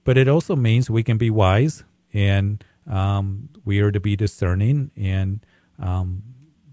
[0.03, 1.83] But it also means we can be wise,
[2.13, 5.45] and um, we are to be discerning, and
[5.79, 6.23] um,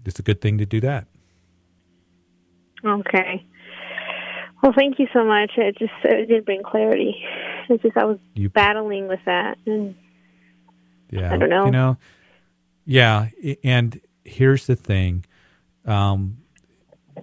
[0.05, 1.07] it's a good thing to do that.
[2.85, 3.45] Okay.
[4.61, 5.51] Well, thank you so much.
[5.57, 7.23] It just it did bring clarity.
[7.69, 9.95] It's just I was you, battling with that, and
[11.09, 11.65] yeah, I don't know.
[11.65, 11.97] You know,
[12.85, 13.29] yeah.
[13.63, 15.25] And here's the thing:
[15.85, 16.37] um,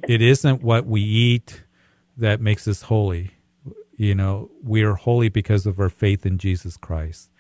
[0.08, 1.62] it isn't what we eat
[2.18, 3.30] that makes us holy.
[3.96, 7.30] You know, we are holy because of our faith in Jesus Christ.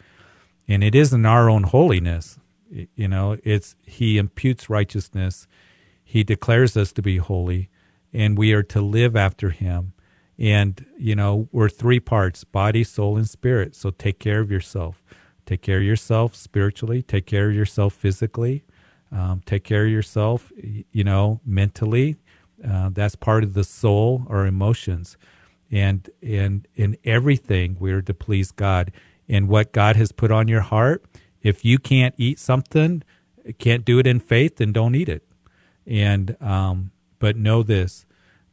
[0.66, 2.38] And it isn't our own holiness.
[2.70, 5.46] You know, it's He imputes righteousness.
[6.04, 7.68] He declares us to be holy,
[8.12, 9.92] and we are to live after Him.
[10.38, 13.74] And, you know, we're three parts body, soul, and spirit.
[13.74, 15.02] So take care of yourself.
[15.46, 17.02] Take care of yourself spiritually.
[17.02, 18.64] Take care of yourself physically.
[19.10, 22.16] Um, take care of yourself, you know, mentally.
[22.66, 25.16] Uh, that's part of the soul or emotions,
[25.70, 28.92] and and in everything we're to please God.
[29.28, 31.04] And what God has put on your heart,
[31.42, 33.02] if you can't eat something,
[33.58, 35.22] can't do it in faith, then don't eat it.
[35.86, 38.06] And um, but know this,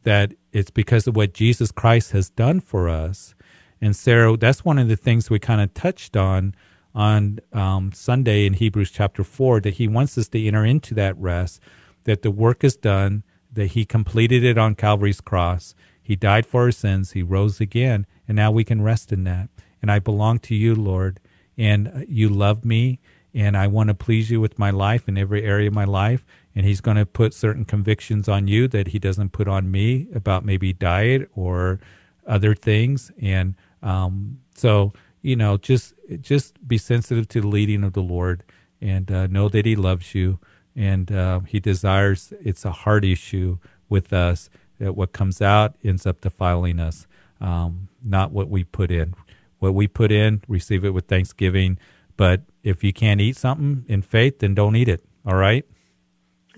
[0.03, 3.36] that it's because of what Jesus Christ has done for us.
[3.82, 6.56] And Sarah, that's one of the things we kind of touched on
[6.93, 11.18] on um, Sunday in Hebrews chapter 4 that he wants us to enter into that
[11.18, 11.60] rest,
[12.06, 13.24] that the work is done,
[13.56, 15.76] that he completed it on Calvary's cross.
[16.01, 19.49] He died for our sins, he rose again, and now we can rest in that.
[19.82, 21.20] And I belong to you, Lord,
[21.58, 22.99] and you love me,
[23.34, 26.26] and I want to please you with my life in every area of my life.
[26.56, 30.08] And he's going to put certain convictions on you that he doesn't put on me
[30.14, 31.80] about maybe diet or
[32.26, 33.12] other things.
[33.22, 38.43] And um, so, you know, just just be sensitive to the leading of the Lord
[38.80, 40.39] and uh, know that He loves you
[40.76, 42.34] and uh, He desires.
[42.42, 43.58] It's a heart issue
[43.90, 44.50] with us
[44.80, 47.08] that what comes out ends up defiling us,
[47.40, 49.14] um, not what we put in.
[49.60, 51.80] What we put in, receive it with thanksgiving.
[52.18, 55.04] But if you can't eat something in faith, then don't eat it.
[55.26, 55.66] All right.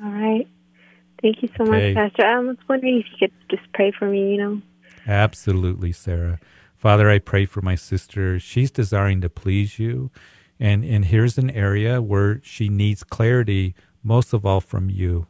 [0.03, 0.47] All right.
[1.22, 1.93] Thank you so okay.
[1.93, 2.26] much, Pastor.
[2.26, 4.32] I was wondering if you could just pray for me.
[4.32, 4.61] You know.
[5.07, 6.39] Absolutely, Sarah.
[6.76, 8.39] Father, I pray for my sister.
[8.39, 10.11] She's desiring to please you.
[10.59, 13.76] And, and here's an area where she needs clarity,
[14.07, 15.27] most of all from you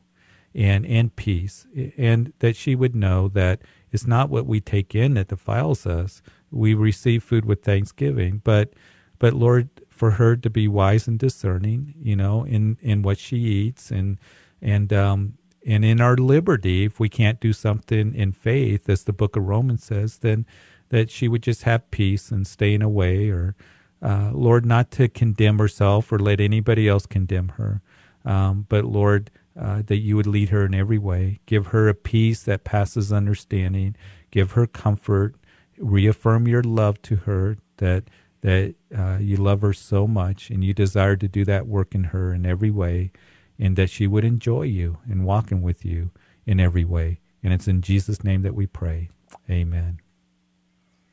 [0.54, 1.66] and, and peace.
[1.98, 3.62] And that she would know that
[3.92, 6.22] it's not what we take in that defiles us.
[6.52, 8.42] We receive food with thanksgiving.
[8.44, 8.74] But,
[9.20, 13.38] but Lord, for her to be wise and discerning, you know, in, in what she
[13.38, 14.20] eats and,
[14.62, 19.14] and, um, and in our liberty, if we can't do something in faith, as the
[19.14, 20.46] book of Romans says, then
[20.90, 23.56] that she would just have peace and stay in a way, or
[24.02, 27.82] uh, Lord, not to condemn herself or let anybody else condemn her,
[28.28, 31.96] um, but Lord, uh, that you would lead her in every way, give her a
[31.96, 33.96] peace that passes understanding,
[34.30, 35.36] give her comfort,
[35.80, 38.04] reaffirm your love to her that
[38.42, 42.06] that uh, you love her so much and you desire to do that work in
[42.06, 43.12] her in every way,
[43.58, 46.12] and that she would enjoy you and walking with you
[46.46, 47.20] in every way.
[47.42, 49.10] And it's in Jesus' name that we pray.
[49.50, 50.00] Amen.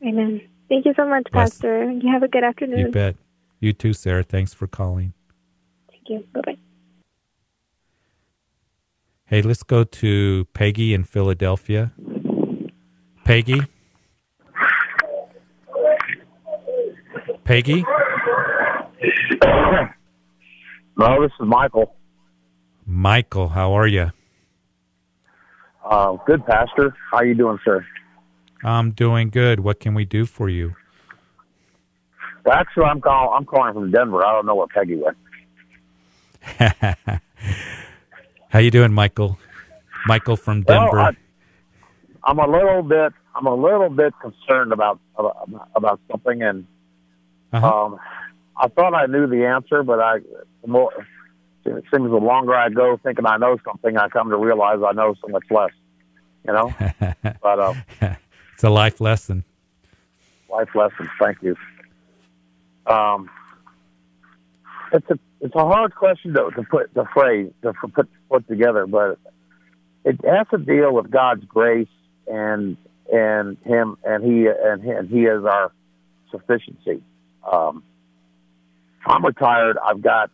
[0.06, 0.42] Amen.
[0.68, 1.52] Thank you so much, Bless.
[1.52, 1.90] Pastor.
[1.90, 2.78] You have a good afternoon.
[2.80, 3.16] You bet.
[3.60, 4.22] You too, Sarah.
[4.22, 5.14] Thanks for calling.
[5.90, 6.26] Thank you.
[6.34, 6.58] Bye bye.
[9.27, 11.93] Hey, let's go to Peggy in Philadelphia.
[13.25, 13.62] Peggy?
[17.45, 17.85] Peggy?
[20.99, 21.95] No, this is Michael.
[22.85, 24.12] Michael, how are you?
[25.83, 26.95] Uh, good, Pastor.
[27.11, 27.85] How you doing, sir?
[28.62, 29.61] I'm doing good.
[29.61, 30.75] What can we do for you?
[32.45, 33.31] Well, actually, I'm calling.
[33.35, 34.22] I'm calling from Denver.
[34.22, 35.16] I don't know what Peggy went.
[38.55, 39.36] How you doing, Michael?
[40.07, 40.92] Michael from Denver.
[40.92, 41.12] Well,
[42.22, 43.12] I, am a little bit.
[43.34, 46.64] I'm a little bit concerned about about, about something, and
[47.52, 47.66] uh-huh.
[47.66, 47.98] um,
[48.57, 50.18] I thought I knew the answer, but I
[50.62, 50.92] the more
[51.64, 54.92] it seems the longer I go thinking I know something, I come to realize I
[54.92, 55.72] know so much less.
[56.46, 56.72] You know,
[57.42, 57.82] but um,
[58.55, 59.42] it's a life lesson.
[60.48, 61.11] Life lesson.
[61.18, 61.57] Thank you.
[62.86, 63.28] Um,
[64.92, 68.86] it's a it's a hard question though to put the phrase to put put together,
[68.86, 69.18] but
[70.03, 71.86] it has to deal with God's grace
[72.26, 72.78] and
[73.12, 75.70] and him and he and he, and he is our
[76.30, 77.03] sufficiency.
[77.51, 77.82] Um,
[79.07, 79.76] I'm retired.
[79.76, 80.30] I've got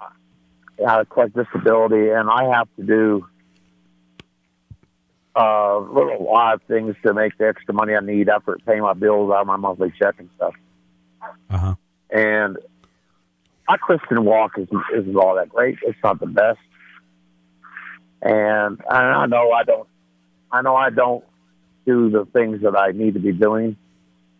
[0.00, 3.26] uh, a collect disability, and I have to do
[5.36, 9.30] uh, little odd things to make the extra money I need after paying my bills
[9.30, 10.54] out of my monthly check and stuff.
[11.50, 11.74] Uh-huh.
[12.08, 12.56] And
[13.72, 15.78] my Christian walk is isn't all that great.
[15.82, 16.58] It's not the best.
[18.20, 19.88] And I know I don't.
[20.50, 21.24] I know I don't
[21.86, 23.76] do the things that I need to be doing.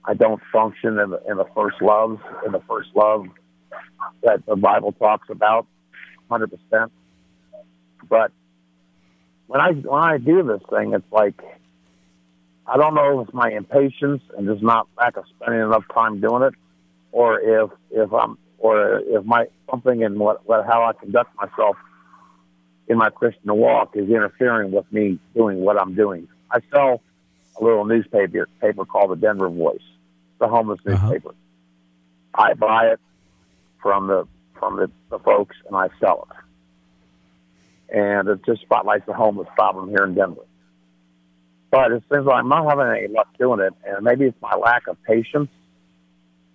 [0.04, 3.24] I don't function in the, in the first love, in the first love
[4.22, 5.66] that the Bible talks about,
[6.28, 6.92] hundred percent.
[8.10, 8.32] But
[9.46, 11.40] when I when I do this thing, it's like
[12.66, 16.20] I don't know if it's my impatience and just not lack of spending enough time
[16.20, 16.54] doing it,
[17.12, 21.76] or if if I'm or if my something in what, what how I conduct myself
[22.88, 26.28] in my Christian walk is interfering with me doing what I'm doing.
[26.50, 27.00] I sell
[27.60, 29.80] a little newspaper paper called the Denver Voice,
[30.38, 31.10] the homeless uh-huh.
[31.10, 31.34] newspaper.
[32.34, 33.00] I buy it
[33.80, 34.26] from the
[34.58, 36.36] from the, the folks and I sell it
[37.92, 40.46] and it just spotlights the homeless problem here in Denver.
[41.70, 44.54] But it seems like I'm not having any luck doing it, and maybe it's my
[44.56, 45.50] lack of patience,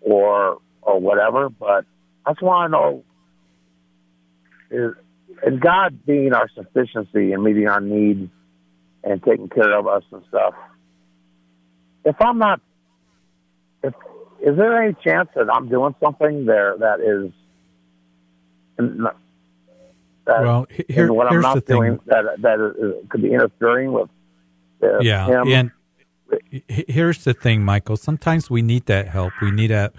[0.02, 1.50] or or whatever.
[1.50, 1.86] But
[2.28, 3.04] that's why I know
[4.70, 4.94] is
[5.44, 8.30] and God being our sufficiency and meeting our needs
[9.04, 10.54] and taking care of us and stuff.
[12.04, 12.60] If I'm not,
[13.84, 13.94] if
[14.42, 17.32] is there any chance that I'm doing something there that is
[20.26, 21.78] that, well, here, what here's I'm not the thing.
[21.78, 24.10] doing that that is, could be interfering with
[24.84, 25.48] uh, yeah, him.
[25.48, 25.72] and
[26.68, 27.98] here's the thing, Michael.
[27.98, 29.34] Sometimes we need that help.
[29.42, 29.94] We need that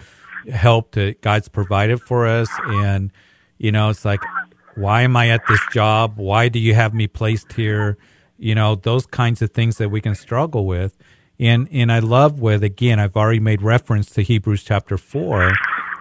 [0.50, 3.12] help that God's provided for us, and
[3.58, 4.20] you know, it's like,
[4.76, 6.16] why am I at this job?
[6.16, 7.98] Why do you have me placed here?
[8.38, 10.96] You know, those kinds of things that we can struggle with.
[11.40, 15.52] And and I love with again, I've already made reference to Hebrews chapter four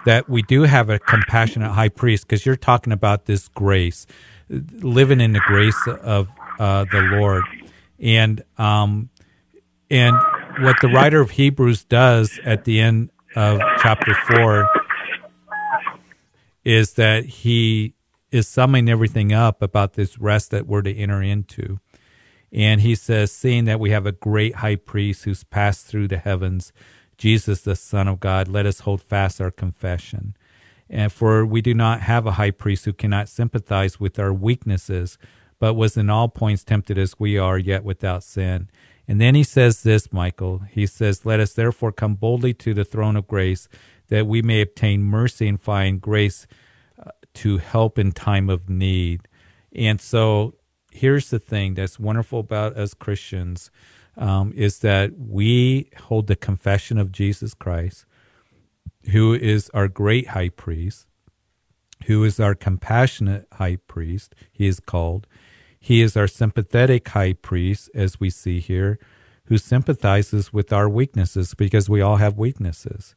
[0.04, 4.06] that we do have a compassionate high priest because you're talking about this grace,
[4.48, 6.28] living in the grace of
[6.58, 7.44] uh, the Lord,
[8.00, 9.10] and um,
[9.90, 10.16] and
[10.60, 14.68] what the writer of Hebrews does at the end of chapter four
[16.64, 17.94] is that he
[18.30, 21.78] is summing everything up about this rest that we're to enter into.
[22.52, 26.18] And he says, seeing that we have a great high priest who's passed through the
[26.18, 26.72] heavens,
[27.16, 30.36] Jesus, the Son of God, let us hold fast our confession.
[30.90, 35.18] And for we do not have a high priest who cannot sympathize with our weaknesses,
[35.58, 38.70] but was in all points tempted as we are, yet without sin.
[39.08, 40.60] And then he says this, Michael.
[40.70, 43.66] He says, Let us therefore come boldly to the throne of grace,
[44.08, 46.46] that we may obtain mercy and find grace
[47.02, 49.26] uh, to help in time of need.
[49.74, 50.54] And so
[50.92, 53.70] here's the thing that's wonderful about us Christians
[54.18, 58.04] um, is that we hold the confession of Jesus Christ,
[59.10, 61.06] who is our great high priest,
[62.06, 65.26] who is our compassionate high priest, he is called.
[65.80, 68.98] He is our sympathetic high priest, as we see here,
[69.44, 73.14] who sympathizes with our weaknesses because we all have weaknesses.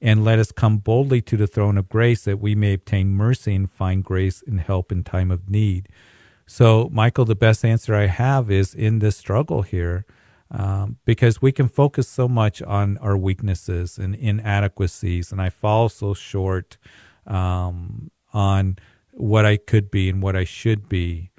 [0.00, 3.54] And let us come boldly to the throne of grace that we may obtain mercy
[3.54, 5.88] and find grace and help in time of need.
[6.46, 10.04] So, Michael, the best answer I have is in this struggle here,
[10.50, 15.88] um, because we can focus so much on our weaknesses and inadequacies, and I fall
[15.88, 16.76] so short
[17.26, 18.76] um, on
[19.12, 21.30] what I could be and what I should be.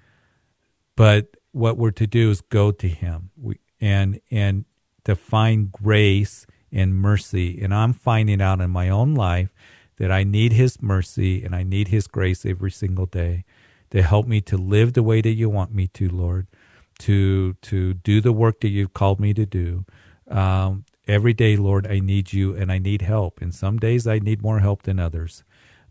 [0.95, 4.65] But what we're to do is go to Him, we, and and
[5.03, 7.61] to find grace and mercy.
[7.61, 9.49] And I'm finding out in my own life
[9.97, 13.45] that I need His mercy and I need His grace every single day
[13.91, 16.47] to help me to live the way that you want me to, Lord,
[16.99, 19.85] to to do the work that you've called me to do.
[20.29, 23.41] Um, every day, Lord, I need you and I need help.
[23.41, 25.43] And some days I need more help than others.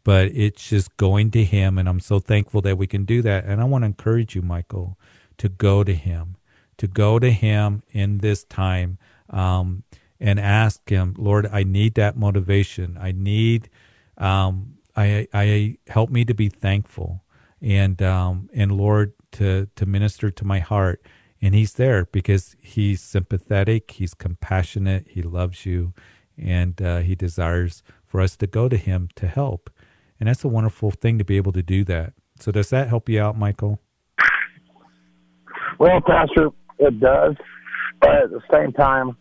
[0.04, 3.44] But it's just going to Him, and I'm so thankful that we can do that.
[3.46, 4.98] And I want to encourage you, Michael,
[5.38, 6.36] to go to Him,
[6.76, 8.98] to go to Him in this time,
[9.30, 9.82] um,
[10.20, 12.98] and ask Him, Lord, I need that motivation.
[13.00, 13.70] I need,
[14.18, 17.24] um, I, I help me to be thankful
[17.64, 21.02] and um, and Lord to to minister to my heart.
[21.40, 25.94] And He's there because He's sympathetic, He's compassionate, He loves you,
[26.38, 29.70] and uh, He desires for us to go to Him to help.
[30.24, 32.14] And that's a wonderful thing to be able to do that.
[32.40, 33.78] So does that help you out, Michael?
[35.78, 36.48] Well, Pastor,
[36.78, 37.36] it does.
[38.00, 39.18] But at the same time,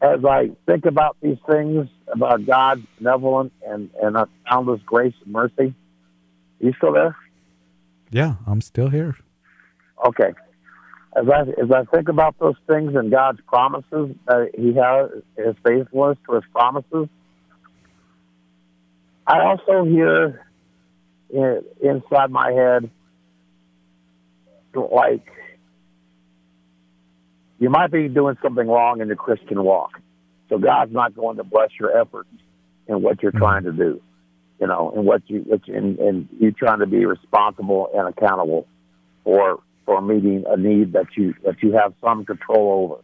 [0.00, 4.16] as I think about these things, about God's benevolent and, and
[4.48, 5.74] boundless grace and mercy,
[6.58, 7.14] you still there?
[8.10, 9.14] Yeah, I'm still here.
[10.06, 10.32] Okay.
[11.14, 15.54] As I as I think about those things and God's promises that He has, His
[15.66, 17.10] faithfulness to His promises,
[19.26, 20.46] I also hear
[21.30, 22.90] in, inside my head
[24.74, 25.26] like
[27.58, 29.98] you might be doing something wrong in the Christian walk,
[30.50, 32.28] so God's not going to bless your efforts
[32.86, 33.38] in what you're hmm.
[33.38, 34.02] trying to do
[34.60, 38.08] you know, and what you, what you and, and you trying to be responsible and
[38.08, 38.66] accountable
[39.24, 43.02] for for meeting a need that you that you have some control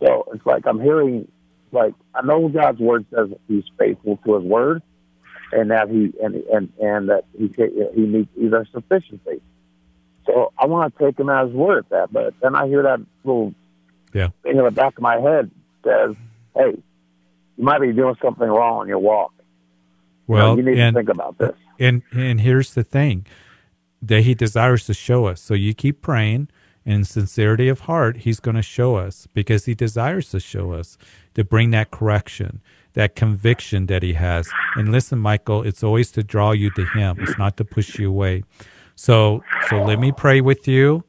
[0.00, 0.06] over.
[0.06, 1.30] So it's like I'm hearing,
[1.72, 4.82] like I know God's word says He's faithful to His word,
[5.52, 7.52] and that He and and and that He
[7.94, 9.40] He meets either sufficiency.
[10.26, 12.82] So I want to take Him at His word at that, but then I hear
[12.82, 13.54] that little
[14.12, 15.50] yeah thing in the back of my head
[15.84, 16.14] says,
[16.54, 16.76] "Hey,
[17.56, 19.32] you might be doing something wrong in your walk."
[20.26, 21.50] Well, you, know, you need and, to think about this.
[21.50, 23.26] Uh, and and here's the thing
[24.02, 25.40] that he desires to show us.
[25.40, 26.48] So you keep praying
[26.84, 30.96] in sincerity of heart, he's going to show us because he desires to show us
[31.34, 32.60] to bring that correction,
[32.94, 34.50] that conviction that he has.
[34.76, 37.18] And listen, Michael, it's always to draw you to him.
[37.20, 38.44] It's not to push you away.
[38.94, 41.04] So so let me pray with you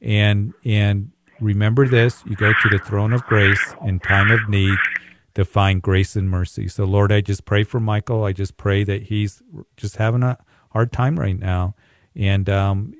[0.00, 1.10] and and
[1.40, 4.78] remember this, you go to the throne of grace in time of need
[5.34, 6.68] to find grace and mercy.
[6.68, 8.24] So, Lord, I just pray for Michael.
[8.24, 9.42] I just pray that he's
[9.76, 10.38] just having a
[10.70, 11.74] hard time right now.
[12.14, 12.94] And um,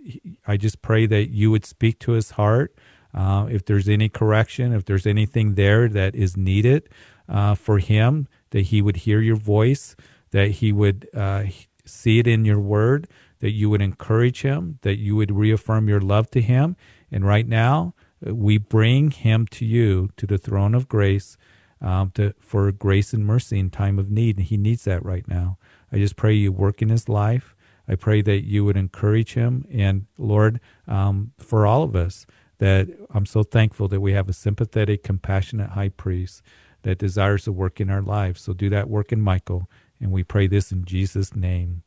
[0.47, 2.76] I just pray that you would speak to his heart.
[3.14, 6.87] Uh, if there's any correction, if there's anything there that is needed
[7.29, 9.97] uh, for him, that he would hear your voice,
[10.31, 11.45] that he would uh,
[11.85, 13.09] see it in your word,
[13.41, 16.77] that you would encourage him, that you would reaffirm your love to him.
[17.11, 21.37] And right now, we bring him to you, to the throne of grace,
[21.81, 24.39] um, to, for grace and mercy in time of need.
[24.39, 25.59] And he needs that right now.
[25.93, 27.55] I just pray you work in his life.
[27.89, 29.64] I pray that you would encourage him.
[29.70, 32.27] And Lord, um, for all of us,
[32.59, 36.43] that I'm so thankful that we have a sympathetic, compassionate high priest
[36.87, 38.41] that desires to work in our lives.
[38.41, 39.68] So do that work in Michael.
[40.01, 41.82] And we pray this in Jesus' name.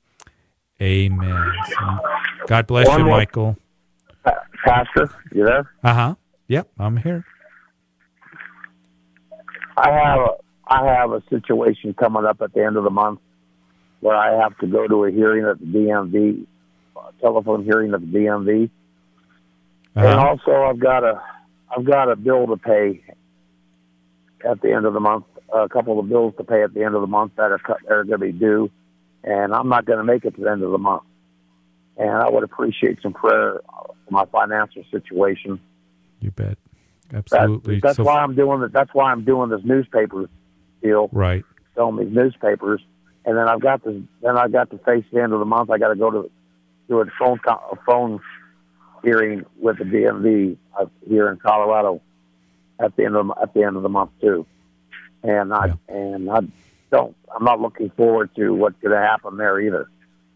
[0.82, 1.54] Amen.
[1.70, 2.00] So
[2.48, 3.18] God bless One you, more.
[3.18, 3.58] Michael.
[4.66, 5.72] Pastor, you there?
[5.86, 6.16] Uh huh.
[6.50, 7.24] Yep, I'm here.
[9.78, 10.30] I have a,
[10.68, 13.22] I have a situation coming up at the end of the month
[14.02, 16.46] where I have to go to a hearing at the DMV,
[16.98, 18.70] a telephone hearing at the DMV,
[19.96, 20.06] uh-huh.
[20.06, 21.22] and also I've got a
[21.74, 23.02] I've got a bill to pay
[24.48, 25.26] at the end of the month.
[25.54, 27.60] A couple of bills to pay at the end of the month that are
[27.90, 28.70] are going to be due,
[29.24, 31.04] and I'm not going to make it to the end of the month.
[31.98, 33.60] And I would appreciate some prayer
[34.06, 35.60] for my financial situation.
[36.20, 36.58] You bet.
[37.12, 37.76] Absolutely.
[37.76, 38.72] That, that's so, why I'm doing it.
[38.72, 40.30] That's why I'm doing this newspaper
[40.84, 41.10] deal.
[41.12, 41.44] Right.
[41.76, 42.82] Selling these newspapers,
[43.26, 45.72] and then I've got to then I've got to face the end of the month.
[45.72, 46.32] I got to go to
[46.88, 48.20] do a phone a phone
[49.04, 52.02] hearing with the DMV uh, here in Colorado
[52.80, 54.46] at the end of at the end of the month too.
[55.24, 55.96] And I yeah.
[55.96, 56.40] and I
[56.92, 59.90] don't I'm not looking forward to what's going to happen there either.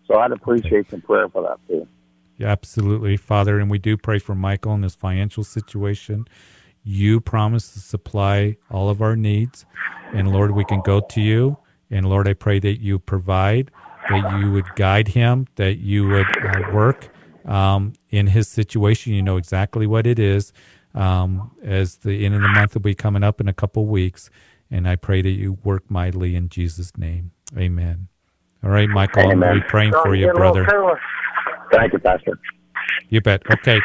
[0.08, 1.88] So I'd appreciate some prayer for that too.
[2.38, 6.26] Yeah, absolutely, Father, and we do pray for Michael and his financial situation.
[6.84, 9.66] You promise to supply all of our needs.
[10.14, 11.58] And Lord, we can go to you.
[11.89, 13.72] And Lord, I pray that you provide,
[14.10, 17.10] that you would guide him, that you would uh, work
[17.46, 19.14] um, in his situation.
[19.14, 20.52] You know exactly what it is.
[20.96, 24.30] Um, as the end of the month will be coming up in a couple weeks.
[24.70, 27.32] And I pray that you work mightily in Jesus' name.
[27.58, 28.08] Amen.
[28.64, 29.50] All right, Michael, Amen.
[29.50, 30.66] I'm be praying for you, brother.
[31.72, 32.39] Thank you, Pastor.
[33.10, 33.41] You bet.
[33.52, 33.82] Okay.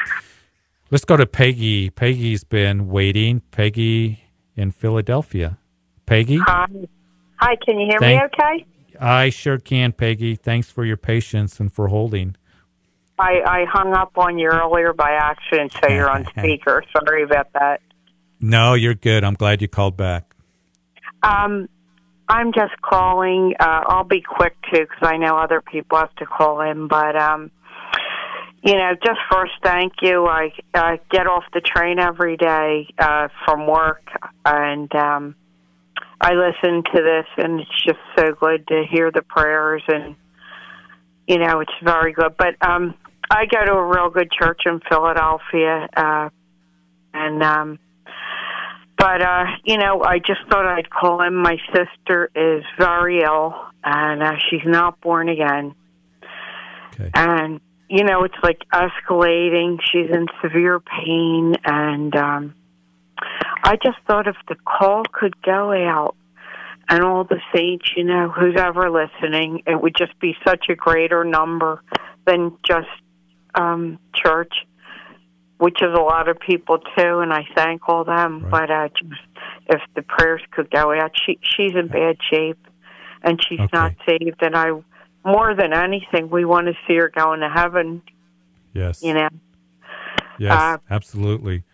[0.90, 1.90] Let's go to Peggy.
[1.90, 3.42] Peggy's been waiting.
[3.50, 4.24] Peggy
[4.56, 5.58] in Philadelphia.
[6.06, 6.38] Peggy?
[6.38, 6.66] Hi.
[7.40, 8.66] Hi, can you hear Thank, me okay?
[9.00, 10.34] I sure can, Peggy.
[10.34, 12.36] Thanks for your patience and for holding.
[13.18, 16.84] I, I hung up on you earlier by accident, so you're on speaker.
[16.92, 17.80] Sorry about that.
[18.40, 19.24] No, you're good.
[19.24, 20.34] I'm glad you called back.
[21.22, 21.68] Um,
[22.28, 23.54] I'm just calling.
[23.58, 26.86] Uh, I'll be quick too, because I know other people have to call in.
[26.86, 27.50] But um,
[28.62, 30.26] you know, just first thank you.
[30.26, 34.06] I uh, get off the train every day uh, from work,
[34.44, 35.34] and um,
[36.20, 40.16] I listen to this, and it's just so good to hear the prayers, and
[41.26, 42.36] you know, it's very good.
[42.36, 42.94] But um,
[43.30, 46.28] I go to a real good church in Philadelphia, uh,
[47.12, 47.78] and um,
[48.96, 51.34] but uh, you know, I just thought I'd call in.
[51.34, 53.54] My sister is very ill,
[53.84, 55.74] and uh, she's not born again.
[56.94, 57.10] Okay.
[57.14, 59.78] And you know, it's like escalating.
[59.82, 62.54] She's in severe pain, and um,
[63.62, 66.16] I just thought if the call could go out
[66.88, 70.74] and all the saints, you know, who's ever listening, it would just be such a
[70.74, 71.82] greater number
[72.26, 72.88] than just
[73.58, 74.52] um, church,
[75.58, 78.44] which is a lot of people too, and I thank all them.
[78.44, 78.50] Right.
[78.50, 78.88] But uh,
[79.66, 82.66] if the prayers could go out, she she's in bad shape,
[83.22, 83.68] and she's okay.
[83.72, 84.70] not saved, and I
[85.24, 88.02] more than anything, we want to see her going to heaven.
[88.72, 89.02] Yes.
[89.02, 89.28] You know.
[90.38, 91.64] Yes, uh, absolutely.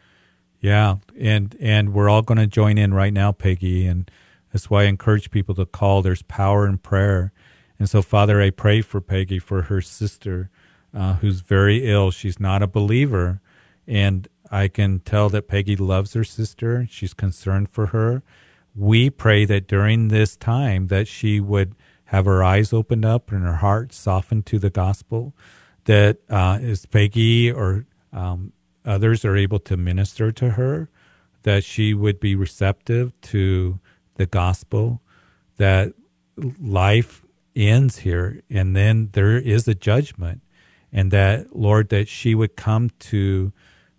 [0.60, 4.10] Yeah, and and we're all going to join in right now, Peggy, and
[4.50, 6.00] that's why I encourage people to call.
[6.00, 7.32] There's power in prayer,
[7.78, 10.48] and so Father, I pray for Peggy for her sister,
[10.94, 12.10] uh, who's very ill.
[12.10, 13.40] She's not a believer,
[13.86, 16.86] and I can tell that Peggy loves her sister.
[16.90, 18.22] She's concerned for her.
[18.76, 21.74] We pray that during this time that she would
[22.06, 25.34] have her eyes opened up and her heart softened to the gospel,
[25.84, 28.52] that uh, as Peggy or um,
[28.84, 30.88] others are able to minister to her,
[31.42, 33.80] that she would be receptive to
[34.16, 35.02] the gospel,
[35.56, 35.92] that
[36.60, 37.24] life
[37.56, 40.40] ends here and then there is a judgment,
[40.94, 43.52] and that, Lord, that she would come to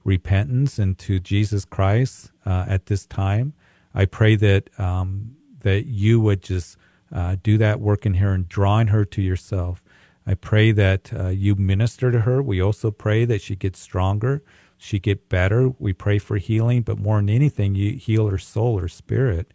[0.06, 3.54] repentance and to Jesus Christ uh, at this time.
[3.94, 6.78] I pray that um, that you would just
[7.12, 9.84] uh, do that work in her and drawing her to yourself.
[10.26, 12.42] I pray that uh, you minister to her.
[12.42, 14.44] We also pray that she gets stronger,
[14.78, 15.70] she get better.
[15.80, 19.54] We pray for healing, but more than anything, you heal her soul, her spirit,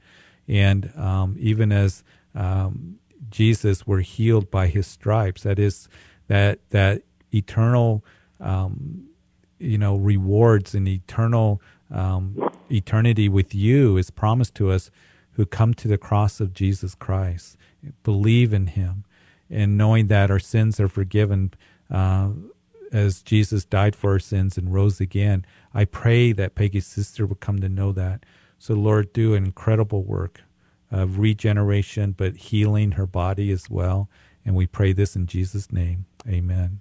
[0.49, 2.03] And um, even as
[2.35, 2.99] um,
[3.31, 5.89] Jesus were healed by his stripes, that is,
[6.29, 7.03] that, that
[7.33, 8.05] eternal,
[8.41, 9.09] um,
[9.59, 11.61] you know, rewards and eternal
[11.91, 14.91] um, eternity with you is promised to us
[15.33, 17.57] who come to the cross of Jesus Christ,
[18.03, 19.05] believe in him,
[19.49, 21.53] and knowing that our sins are forgiven
[21.91, 22.31] uh,
[22.93, 25.45] as Jesus died for our sins and rose again.
[25.73, 28.25] I pray that Peggy's sister would come to know that.
[28.59, 30.43] So, Lord, do an incredible work
[30.91, 34.09] of regeneration, but healing her body as well.
[34.45, 36.07] And we pray this in Jesus' name.
[36.29, 36.81] Amen.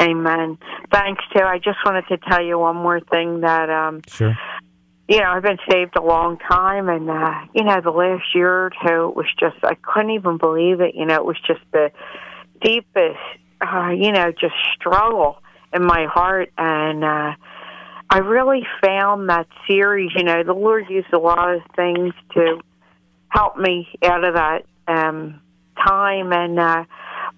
[0.00, 0.58] Amen.
[0.92, 1.42] Thanks, too.
[1.42, 4.36] I just wanted to tell you one more thing that, um, sure.
[5.08, 8.66] You know, I've been saved a long time, and uh, you know, the last year
[8.66, 10.94] or two, it was just I couldn't even believe it.
[10.94, 11.90] You know, it was just the
[12.62, 13.18] deepest,
[13.60, 17.34] uh, you know, just struggle in my heart, and uh,
[18.08, 20.12] I really found that series.
[20.14, 22.60] You know, the Lord used a lot of things to
[23.30, 25.40] help me out of that um,
[25.84, 26.84] time, and uh,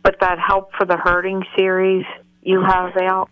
[0.03, 2.05] but that help for the hurting series
[2.43, 3.31] you have out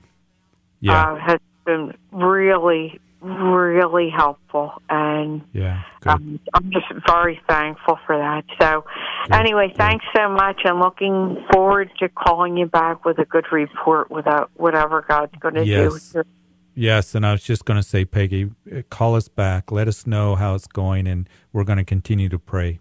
[0.81, 1.13] yeah.
[1.13, 8.45] uh, has been really, really helpful, and yeah, um, I'm just very thankful for that.
[8.61, 8.85] So,
[9.27, 9.37] good.
[9.37, 14.11] anyway, thanks so much, and looking forward to calling you back with a good report
[14.11, 16.13] without whatever God's going to yes.
[16.13, 16.23] do.
[16.75, 18.51] Yes, and I was just going to say, Peggy,
[18.89, 19.71] call us back.
[19.71, 22.79] Let us know how it's going, and we're going to continue to pray.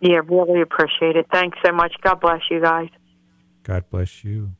[0.00, 1.26] Yeah, really appreciate it.
[1.32, 1.94] Thanks so much.
[2.02, 2.90] God bless you guys.
[3.62, 4.50] God bless you.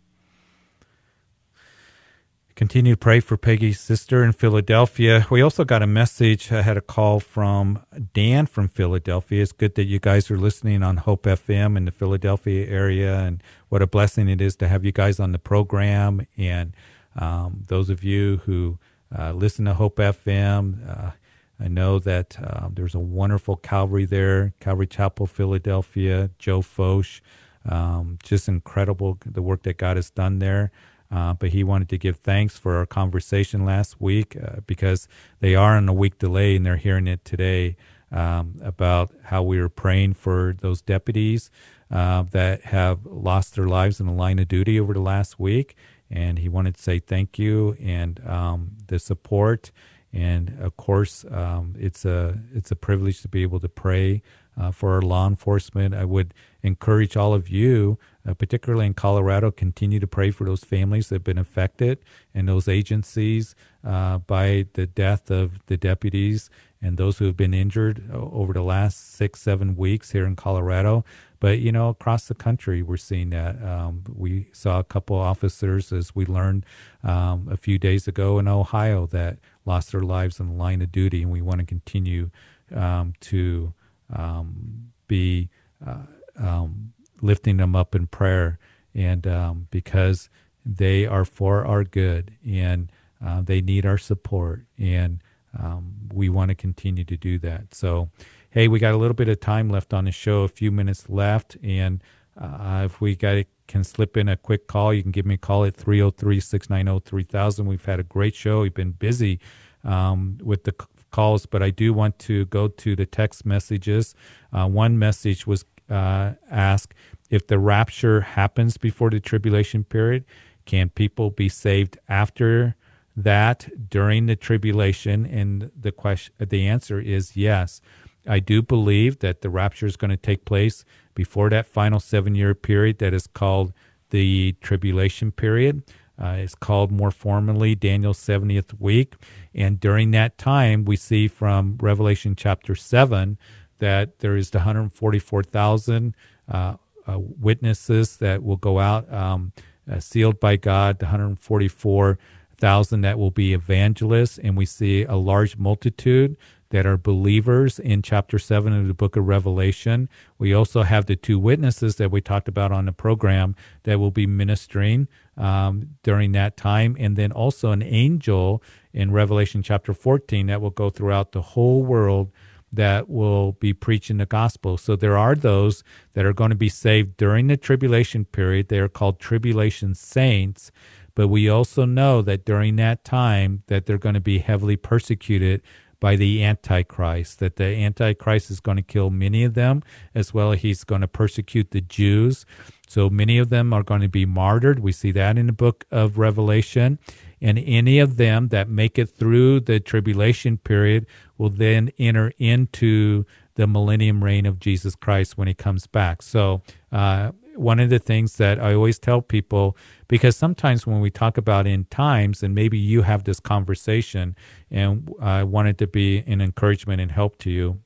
[2.57, 5.27] Continue to pray for Peggy's sister in Philadelphia.
[5.29, 6.53] We also got a message.
[6.53, 9.43] I had a call from Dan from Philadelphia.
[9.43, 13.43] It's good that you guys are listening on Hope FM in the Philadelphia area, and
[13.71, 16.29] what a blessing it is to have you guys on the program.
[16.39, 16.75] And
[17.17, 18.79] um, those of you who
[19.13, 21.11] uh, listen to Hope FM, uh,
[21.59, 27.21] I know that uh, there's a wonderful Calvary there, Calvary Chapel, Philadelphia, Joe Focht.
[27.69, 30.71] Um, just incredible the work that God has done there.
[31.15, 35.07] Uh, but he wanted to give thanks for our conversation last week uh, because
[35.39, 37.77] they are on a week delay and they're hearing it today
[38.11, 41.53] um, about how we were praying for those deputies
[41.89, 45.77] uh, that have lost their lives in the line of duty over the last week.
[46.11, 49.71] And he wanted to say thank you and um, the support.
[50.13, 54.23] And of course, um, it's a it's a privilege to be able to pray
[54.57, 55.95] uh, for our law enforcement.
[55.95, 60.65] I would encourage all of you, uh, particularly in Colorado, continue to pray for those
[60.65, 61.99] families that have been affected
[62.33, 63.55] and those agencies
[63.85, 66.51] uh, by the death of the deputies
[66.81, 70.37] and those who have been injured uh, over the last six, seven weeks here in
[70.37, 71.05] Colorado.
[71.41, 73.63] But, you know, across the country, we're seeing that.
[73.63, 76.65] Um, we saw a couple officers, as we learned
[77.03, 80.91] um, a few days ago in Ohio, that lost their lives in the line of
[80.91, 81.23] duty.
[81.23, 82.31] And we want to continue
[82.75, 83.75] um, to
[84.11, 85.51] um, be
[85.87, 86.07] uh,
[86.39, 86.94] um,
[87.25, 88.59] lifting them up in prayer,
[88.95, 90.29] and um, because
[90.65, 92.91] they are for our good and
[93.25, 95.23] uh, they need our support, and
[95.59, 97.75] um, we want to continue to do that.
[97.75, 98.11] So,
[98.51, 101.09] hey, we got a little bit of time left on the show, a few minutes
[101.09, 102.03] left, and
[102.41, 105.39] uh, if we got can slip in a quick call, you can give me a
[105.39, 107.67] call at 303 690 3000.
[107.67, 108.61] We've had a great show.
[108.61, 109.41] We've been busy
[109.85, 110.75] um, with the
[111.11, 114.15] calls, but I do want to go to the text messages.
[114.53, 116.95] Uh, one message was uh, asked
[117.31, 120.25] if the rapture happens before the tribulation period,
[120.67, 122.77] can people be saved after
[123.17, 125.27] that during the tribulation?
[125.27, 127.81] And the question, the answer is yes.
[128.27, 132.35] I do believe that the rapture is going to take place before that final seven
[132.35, 133.73] year period that is called
[134.11, 135.83] the tribulation period.
[136.21, 139.15] Uh, it's called more formally Daniel's 70th week.
[139.55, 143.37] And during that time, we see from Revelation chapter 7
[143.81, 146.15] that there is the 144,000
[146.49, 146.75] uh,
[147.07, 149.53] uh, witnesses that will go out um,
[149.91, 154.39] uh, sealed by God, the 144,000 that will be evangelists.
[154.39, 156.37] And we see a large multitude
[156.71, 160.09] that are believers in chapter 7 of the book of Revelation.
[160.39, 164.11] We also have the two witnesses that we talked about on the program that will
[164.11, 168.61] be ministering um, during that time, and then also an angel
[168.93, 172.33] in Revelation chapter 14 that will go throughout the whole world
[172.77, 174.77] that will be preaching the gospel.
[174.77, 178.69] So there are those that are going to be saved during the tribulation period.
[178.69, 180.71] They are called tribulation saints.
[181.15, 185.63] But we also know that during that time that they're going to be heavily persecuted
[186.01, 189.83] by the Antichrist, that the Antichrist is going to kill many of them,
[190.15, 192.45] as well as he's going to persecute the Jews.
[192.87, 194.81] So many of them are going to be martyred.
[194.81, 196.99] We see that in the book of Revelation.
[197.45, 201.05] And any of them that make it through the tribulation period
[201.37, 203.27] will then enter into
[203.57, 206.23] the millennium reign of Jesus Christ when he comes back.
[206.23, 209.77] So, uh, one of the things that I always tell people,
[210.09, 214.35] because sometimes when we talk about end times, and maybe you have this conversation,
[214.71, 217.81] and I wanted to be an encouragement and help to you,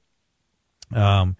[0.95, 1.37] um,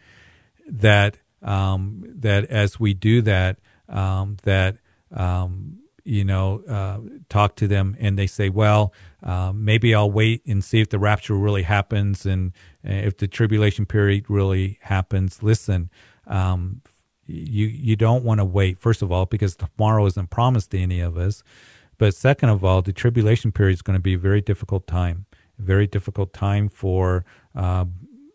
[0.67, 4.77] that um, that as we do that, um, that
[5.15, 5.78] um,
[6.09, 10.65] you know, uh, talk to them, and they say, well, uh, maybe I'll wait and
[10.65, 12.53] see if the rapture really happens, and
[12.83, 15.43] uh, if the tribulation period really happens.
[15.43, 15.91] Listen,
[16.27, 16.81] um,
[17.27, 18.79] you you don't want to wait.
[18.79, 21.43] First of all, because tomorrow isn't promised to any of us.
[21.99, 25.27] But second of all, the tribulation period is going to be a very difficult time,
[25.59, 27.85] a very difficult time for uh,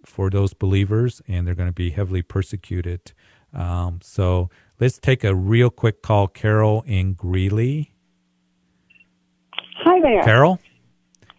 [0.05, 3.13] for those believers, and they're going to be heavily persecuted.
[3.51, 4.49] Um, so
[4.79, 6.27] let's take a real quick call.
[6.27, 7.93] Carol in Greeley.
[9.83, 10.59] Hi there, Carol.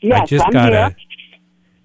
[0.01, 0.81] Yes, I just I'm got here.
[0.83, 0.97] a.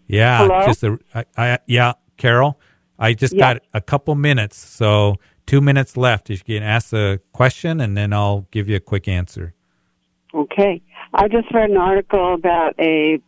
[0.08, 0.66] Yeah, Hello?
[0.66, 1.00] just a.
[1.14, 2.60] I, I yeah, Carol.
[2.98, 3.40] I just Yes.
[3.40, 6.30] got a couple minutes, so two minutes left.
[6.30, 9.54] If you can ask a question, and then I'll give you a quick answer.
[10.34, 10.82] Okay.
[11.14, 13.20] I just read an article about a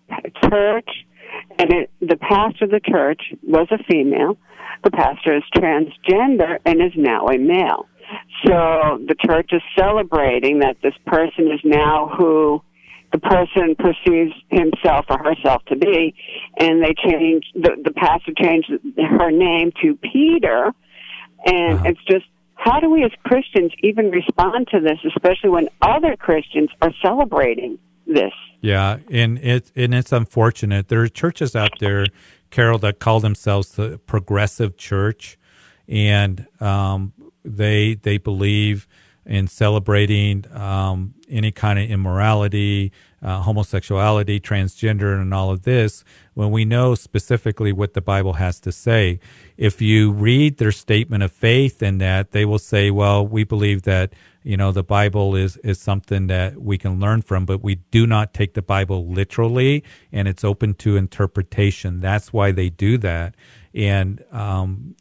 [0.44, 0.90] church,
[1.58, 4.38] and it, the pastor of the church was a female.
[4.84, 7.88] The pastor is transgender and is now a male.
[8.46, 12.62] So the church is celebrating that this person is now who
[13.12, 16.16] the person perceives himself or herself to be,
[16.58, 20.74] and they change the the pastor changed her name to Peter,
[21.46, 26.16] and it's just how do we as Christians even respond to this, especially when other
[26.16, 28.34] Christians are celebrating this?
[28.62, 30.88] Yeah, and it's and it's unfortunate.
[30.88, 32.06] There are churches out there,
[32.52, 35.38] Carol, that call themselves the progressive church,
[35.88, 37.14] and um,
[37.44, 38.88] they they believe
[39.26, 46.04] in celebrating um, any kind of immorality, uh, homosexuality, transgender, and all of this.
[46.34, 49.20] When we know specifically what the Bible has to say,
[49.58, 53.84] if you read their statement of faith in that, they will say, "Well, we believe
[53.84, 54.14] that."
[54.44, 58.08] you know the bible is is something that we can learn from but we do
[58.08, 63.36] not take the bible literally and it's open to interpretation that's why they do that
[63.74, 64.96] and um,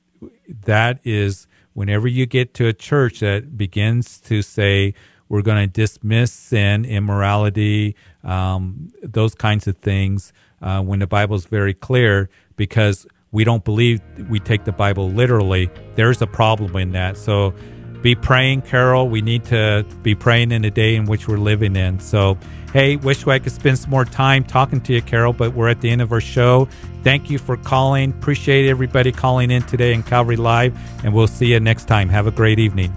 [0.49, 1.47] that is
[1.81, 4.93] whenever you get to a church that begins to say
[5.31, 11.37] we're going to dismiss sin immorality um, those kinds of things uh, when the bible
[11.37, 16.77] is very clear because we don't believe we take the bible literally there's a problem
[16.77, 17.55] in that so
[18.03, 19.09] be praying, Carol.
[19.09, 22.01] We need to be praying in the day in which we're living in.
[22.01, 22.39] So,
[22.73, 25.81] hey, wish I could spend some more time talking to you, Carol, but we're at
[25.81, 26.69] the end of our show.
[27.03, 28.11] Thank you for calling.
[28.11, 32.09] Appreciate everybody calling in today in Calvary Live, and we'll see you next time.
[32.09, 32.95] Have a great evening.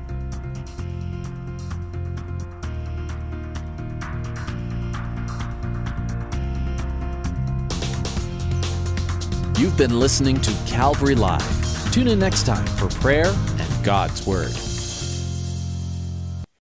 [9.57, 11.91] You've been listening to Calvary Live.
[11.93, 14.62] Tune in next time for prayer and God's Word.